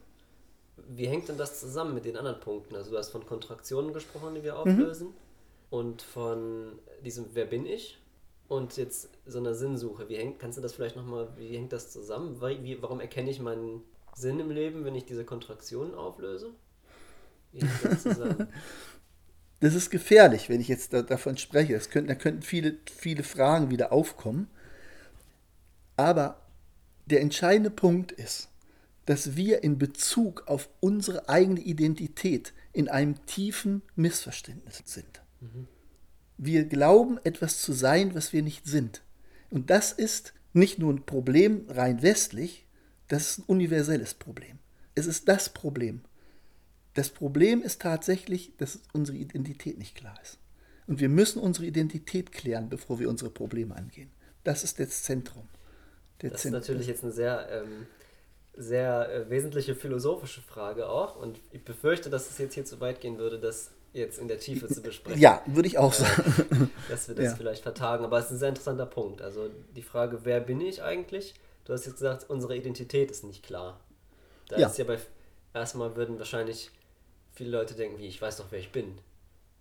Wie 0.89 1.07
hängt 1.07 1.29
denn 1.29 1.37
das 1.37 1.61
zusammen 1.61 1.95
mit 1.95 2.07
den 2.07 2.17
anderen 2.17 2.41
Punkten? 2.41 2.75
Also 2.75 2.91
du 2.91 2.97
hast 2.99 3.11
von 3.11 3.27
Kontraktionen 3.27 3.93
gesprochen, 3.93 4.35
die 4.35 4.43
wir 4.43 4.55
mhm. 4.55 4.59
auflösen 4.59 5.09
mhm. 5.09 5.15
und 5.71 6.03
von 6.03 6.79
diesem 7.05 7.27
Wer 7.35 7.45
bin 7.45 7.67
ich? 7.67 7.99
Und 8.49 8.77
jetzt 8.79 9.11
so 9.27 9.39
einer 9.39 9.55
Sinnsuche. 9.55 10.09
Wie 10.09 10.17
hängt, 10.17 10.41
kannst 10.41 10.59
du 10.59 10.63
das 10.63 10.73
vielleicht 10.73 10.97
nochmal, 10.97 11.29
wie 11.37 11.57
hängt 11.57 11.73
das 11.73 11.93
zusammen? 11.93 12.41
Wie, 12.41 12.83
warum 12.83 12.99
erkenne 12.99 13.31
ich 13.31 13.39
meinen 13.39 13.83
Sinn 14.15 14.41
im 14.41 14.51
Leben, 14.51 14.85
wenn 14.85 14.95
ich 14.95 15.07
diese 15.07 15.25
Kontraktionen 15.25 15.95
auflöse? 15.95 16.55
Das, 17.53 18.05
das 19.61 19.75
ist 19.75 19.91
gefährlich, 19.91 20.49
wenn 20.49 20.61
ich 20.61 20.69
jetzt 20.69 20.93
da, 20.93 21.03
davon 21.03 21.37
spreche. 21.37 21.75
Das 21.75 21.91
könnten, 21.91 22.09
da 22.09 22.15
könnten 22.15 22.43
viele, 22.43 22.77
viele 22.87 23.23
Fragen 23.23 23.71
wieder 23.71 23.93
aufkommen. 23.93 24.49
Aber 25.97 26.41
der 27.07 27.21
entscheidende 27.21 27.71
Punkt 27.71 28.13
ist, 28.13 28.49
dass 29.07 29.37
wir 29.37 29.65
in 29.65 29.79
Bezug 29.79 30.45
auf 30.47 30.69
unsere 30.81 31.29
eigene 31.29 31.61
Identität 31.61 32.53
in 32.73 32.89
einem 32.89 33.27
tiefen 33.27 33.83
Missverständnis 33.97 34.83
sind. 34.85 35.23
Mhm. 35.41 35.67
Wir 36.39 36.65
glauben, 36.65 37.19
etwas 37.25 37.61
zu 37.61 37.73
sein, 37.73 38.15
was 38.15 38.33
wir 38.33 38.43
nicht 38.43 38.67
sind. 38.67 39.03
Und 39.51 39.71
das 39.71 39.93
ist 39.93 40.33
nicht 40.53 40.79
nur 40.79 40.93
ein 40.93 41.05
Problem 41.05 41.65
rein 41.69 42.03
westlich, 42.03 42.67
das 43.11 43.31
ist 43.31 43.39
ein 43.41 43.45
universelles 43.49 44.15
Problem. 44.15 44.59
Es 44.95 45.07
ist 45.07 45.29
das 45.29 45.49
Problem. 45.49 46.03
Das 46.95 47.11
Problem 47.11 47.63
ist 47.63 47.83
tatsächlich, 47.83 48.53
dass 48.57 48.81
unsere 48.93 49.19
Identität 49.19 49.79
nicht 49.79 49.97
klar 49.97 50.17
ist. 50.23 50.39
Und 50.87 51.01
wir 51.01 51.09
müssen 51.09 51.41
unsere 51.41 51.67
Identität 51.67 52.33
klären, 52.33 52.69
bevor 52.69 52.99
wir 53.01 53.09
unsere 53.09 53.31
Probleme 53.31 53.77
angehen. 53.77 54.11
Das 54.45 54.63
ist 54.65 54.79
das 54.79 55.03
Zentrum. 55.03 55.49
das 56.19 56.43
Zentrum. 56.43 56.61
ist 56.61 56.69
natürlich 56.69 56.87
jetzt 56.87 57.03
eine 57.03 57.13
sehr, 57.13 57.49
ähm, 57.51 57.87
sehr 58.57 59.13
äh, 59.13 59.31
wesentliche 59.31 59.75
philosophische 59.75 60.41
Frage 60.43 60.89
auch. 60.89 61.17
Und 61.17 61.41
ich 61.51 61.65
befürchte, 61.65 62.11
dass 62.11 62.31
es 62.31 62.39
jetzt 62.39 62.55
hier 62.55 62.65
zu 62.65 62.81
weit 62.81 63.01
gehen 63.01 63.19
würde, 63.19 63.41
das 63.41 63.73
jetzt 63.93 64.21
in 64.21 64.29
der 64.29 64.39
Tiefe 64.39 64.69
zu 64.69 64.83
besprechen. 64.83 65.21
Ja, 65.21 65.43
würde 65.47 65.67
ich 65.67 65.79
auch 65.79 65.93
äh, 65.95 65.97
sagen. 65.97 66.71
dass 66.89 67.09
wir 67.09 67.17
das 67.17 67.25
ja. 67.25 67.35
vielleicht 67.35 67.65
vertagen. 67.65 68.05
Aber 68.05 68.19
es 68.19 68.27
ist 68.27 68.33
ein 68.33 68.39
sehr 68.39 68.49
interessanter 68.51 68.87
Punkt. 68.87 69.21
Also 69.21 69.51
die 69.75 69.83
Frage, 69.83 70.21
wer 70.23 70.41
bin 70.41 70.61
ich 70.61 70.83
eigentlich? 70.83 71.35
Du 71.65 71.73
hast 71.73 71.87
jetzt 71.87 71.95
gesagt, 71.95 72.29
unsere 72.29 72.57
Identität 72.57 73.11
ist 73.11 73.25
nicht 73.25 73.43
klar. 73.45 73.81
Da 74.49 74.59
ja. 74.59 74.69
ist 74.69 74.79
ja 74.79 74.85
bei 74.85 74.99
erstmal 75.55 75.97
würden 75.97 76.19
wahrscheinlich 76.19 76.71
viele 77.33 77.51
Leute 77.51 77.75
denken, 77.75 77.99
wie 77.99 78.07
ich 78.07 78.21
weiß 78.21 78.39
doch, 78.39 78.47
wer 78.51 78.59
ich 78.59 78.73
bin. 78.73 78.99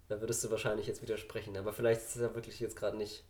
Da 0.08 0.20
würdest 0.22 0.44
du 0.44 0.50
wahrscheinlich 0.50 0.88
jetzt 0.88 1.02
widersprechen, 1.02 1.56
aber 1.56 1.72
vielleicht 1.72 2.02
ist 2.02 2.16
es 2.16 2.22
ja 2.22 2.34
wirklich 2.34 2.60
jetzt 2.60 2.76
gerade 2.76 2.98
nicht, 2.98 3.24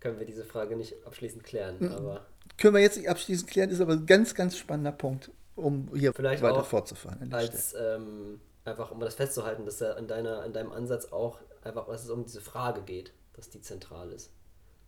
können 0.00 0.18
wir 0.18 0.26
diese 0.26 0.44
Frage 0.44 0.76
nicht 0.76 0.94
abschließend 1.06 1.44
klären. 1.44 1.76
Mhm. 1.80 1.92
Aber 1.92 2.26
Können 2.58 2.74
wir 2.74 2.82
jetzt 2.82 2.98
nicht 2.98 3.08
abschließend 3.08 3.50
klären, 3.50 3.70
ist 3.70 3.80
aber 3.80 3.94
ein 3.94 4.06
ganz, 4.06 4.34
ganz 4.34 4.56
spannender 4.56 4.92
Punkt, 4.92 5.30
um 5.56 5.88
hier 5.94 6.12
Vielleicht 6.12 6.42
weiter 6.42 6.62
fortzufahren. 6.62 7.32
als 7.32 7.74
ähm, 7.74 8.40
einfach 8.64 8.90
um 8.90 9.00
das 9.00 9.14
festzuhalten, 9.14 9.64
dass 9.64 9.78
da 9.78 9.94
an 9.94 10.06
deiner, 10.06 10.42
an 10.42 10.52
deinem 10.52 10.72
Ansatz 10.72 11.06
auch 11.06 11.38
einfach, 11.62 11.86
dass 11.86 12.04
es 12.04 12.10
um 12.10 12.24
diese 12.24 12.40
Frage 12.40 12.82
geht, 12.82 13.12
dass 13.34 13.50
die 13.50 13.60
zentral 13.60 14.12
ist. 14.12 14.30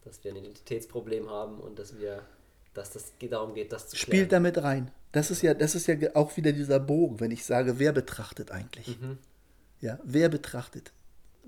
Dass 0.05 0.23
wir 0.23 0.33
ein 0.33 0.37
Identitätsproblem 0.37 1.31
haben 1.31 1.61
und 1.61 1.79
dass 1.79 1.99
wir, 1.99 2.23
dass 2.77 2.91
das 2.91 3.13
darum 3.31 3.55
geht, 3.55 3.73
das 3.73 3.89
zu 3.89 3.97
Spielt 3.97 4.29
klären. 4.29 4.45
damit 4.45 4.59
rein. 4.63 4.91
Das 5.13 5.31
ist 5.31 5.43
ja, 5.43 5.55
das 5.55 5.75
ist 5.75 5.87
ja 5.87 5.97
auch 6.15 6.37
wieder 6.37 6.53
dieser 6.53 6.79
Bogen, 6.81 7.21
wenn 7.21 7.31
ich 7.31 7.45
sage, 7.45 7.79
wer 7.79 7.93
betrachtet 7.93 8.51
eigentlich? 8.51 8.89
Mhm. 9.01 9.19
Ja, 9.81 9.99
wer 10.05 10.29
betrachtet? 10.29 10.93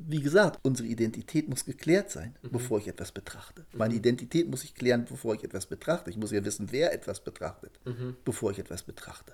Wie 0.01 0.21
gesagt, 0.21 0.61
unsere 0.63 0.89
Identität 0.89 1.49
muss 1.49 1.65
geklärt 1.65 2.11
sein, 2.11 2.37
Mhm. 2.43 2.51
bevor 2.53 2.79
ich 2.79 2.87
etwas 2.89 3.11
betrachte. 3.13 3.67
Meine 3.73 3.95
Identität 3.95 4.49
muss 4.49 4.63
ich 4.65 4.75
klären, 4.75 5.05
bevor 5.09 5.35
ich 5.35 5.43
etwas 5.45 5.67
betrachte. 5.67 6.09
Ich 6.11 6.17
muss 6.17 6.31
ja 6.31 6.45
wissen, 6.45 6.69
wer 6.71 6.93
etwas 6.93 7.21
betrachtet, 7.21 7.73
Mhm. 7.85 8.17
bevor 8.25 8.53
ich 8.53 8.59
etwas 8.61 8.83
betrachte. 8.85 9.33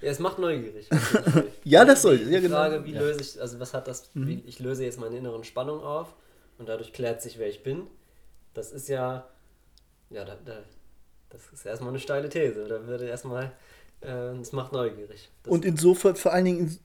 Ja, 0.00 0.10
es 0.10 0.18
macht 0.18 0.38
neugierig. 0.38 0.88
Ja, 1.64 1.84
das 1.84 2.02
soll- 2.02 2.18
Die, 2.18 2.24
ja, 2.24 2.38
die 2.40 2.46
genau. 2.46 2.56
Frage, 2.56 2.84
wie 2.84 2.92
Ja. 2.92 3.00
Mhm. 3.00 3.06
löse 3.06 3.20
ich, 3.20 3.40
also 3.40 3.60
was 3.60 3.72
hat 3.74 3.86
das, 3.86 4.10
wie, 4.14 4.42
ich 4.46 4.58
löse 4.58 4.84
jetzt 4.84 4.98
meine 4.98 5.16
inneren 5.16 5.44
Spannungen 5.44 5.82
auf 5.84 6.14
und 6.58 6.68
dadurch 6.68 6.92
klärt 6.92 7.22
sich, 7.22 7.38
wer 7.38 7.48
ich 7.48 7.62
bin. 7.62 7.86
Das 8.54 8.72
ist 8.72 8.88
ja, 8.88 9.28
ja, 10.12 10.24
da, 10.24 10.36
da, 10.44 10.62
das 11.30 11.40
ist 11.52 11.64
erstmal 11.66 11.90
eine 11.90 11.98
steile 11.98 12.28
These. 12.28 12.66
Da 12.68 12.86
würde 12.86 13.06
erstmal, 13.06 13.52
äh, 14.00 14.36
es 14.40 14.52
macht 14.52 14.72
neugierig. 14.72 15.30
Das, 15.42 15.52
Und 15.52 15.64
insofern, 15.64 16.16
vor 16.16 16.32
allen 16.32 16.44
Dingen, 16.44 16.78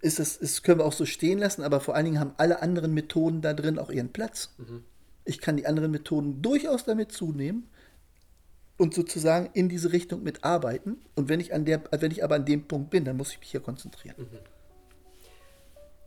ist 0.00 0.18
das, 0.18 0.36
ist, 0.36 0.62
können 0.62 0.80
wir 0.80 0.84
auch 0.84 0.92
so 0.92 1.06
stehen 1.06 1.38
lassen, 1.38 1.62
aber 1.62 1.80
vor 1.80 1.94
allen 1.94 2.04
Dingen 2.04 2.20
haben 2.20 2.34
alle 2.36 2.60
anderen 2.60 2.92
Methoden 2.92 3.40
da 3.40 3.54
drin 3.54 3.78
auch 3.78 3.90
ihren 3.90 4.12
Platz. 4.12 4.50
Mhm. 4.58 4.84
Ich 5.24 5.40
kann 5.40 5.56
die 5.56 5.66
anderen 5.66 5.92
Methoden 5.92 6.42
durchaus 6.42 6.84
damit 6.84 7.12
zunehmen 7.12 7.68
und 8.76 8.94
sozusagen 8.94 9.50
in 9.54 9.68
diese 9.68 9.92
Richtung 9.92 10.24
mitarbeiten. 10.24 11.00
Und 11.14 11.28
wenn 11.28 11.38
ich, 11.38 11.54
an 11.54 11.64
der, 11.64 11.82
wenn 11.92 12.10
ich 12.10 12.24
aber 12.24 12.34
an 12.34 12.44
dem 12.44 12.66
Punkt 12.66 12.90
bin, 12.90 13.04
dann 13.04 13.16
muss 13.16 13.30
ich 13.30 13.38
mich 13.38 13.50
hier 13.50 13.60
konzentrieren. 13.60 14.16
Mhm. 14.18 14.38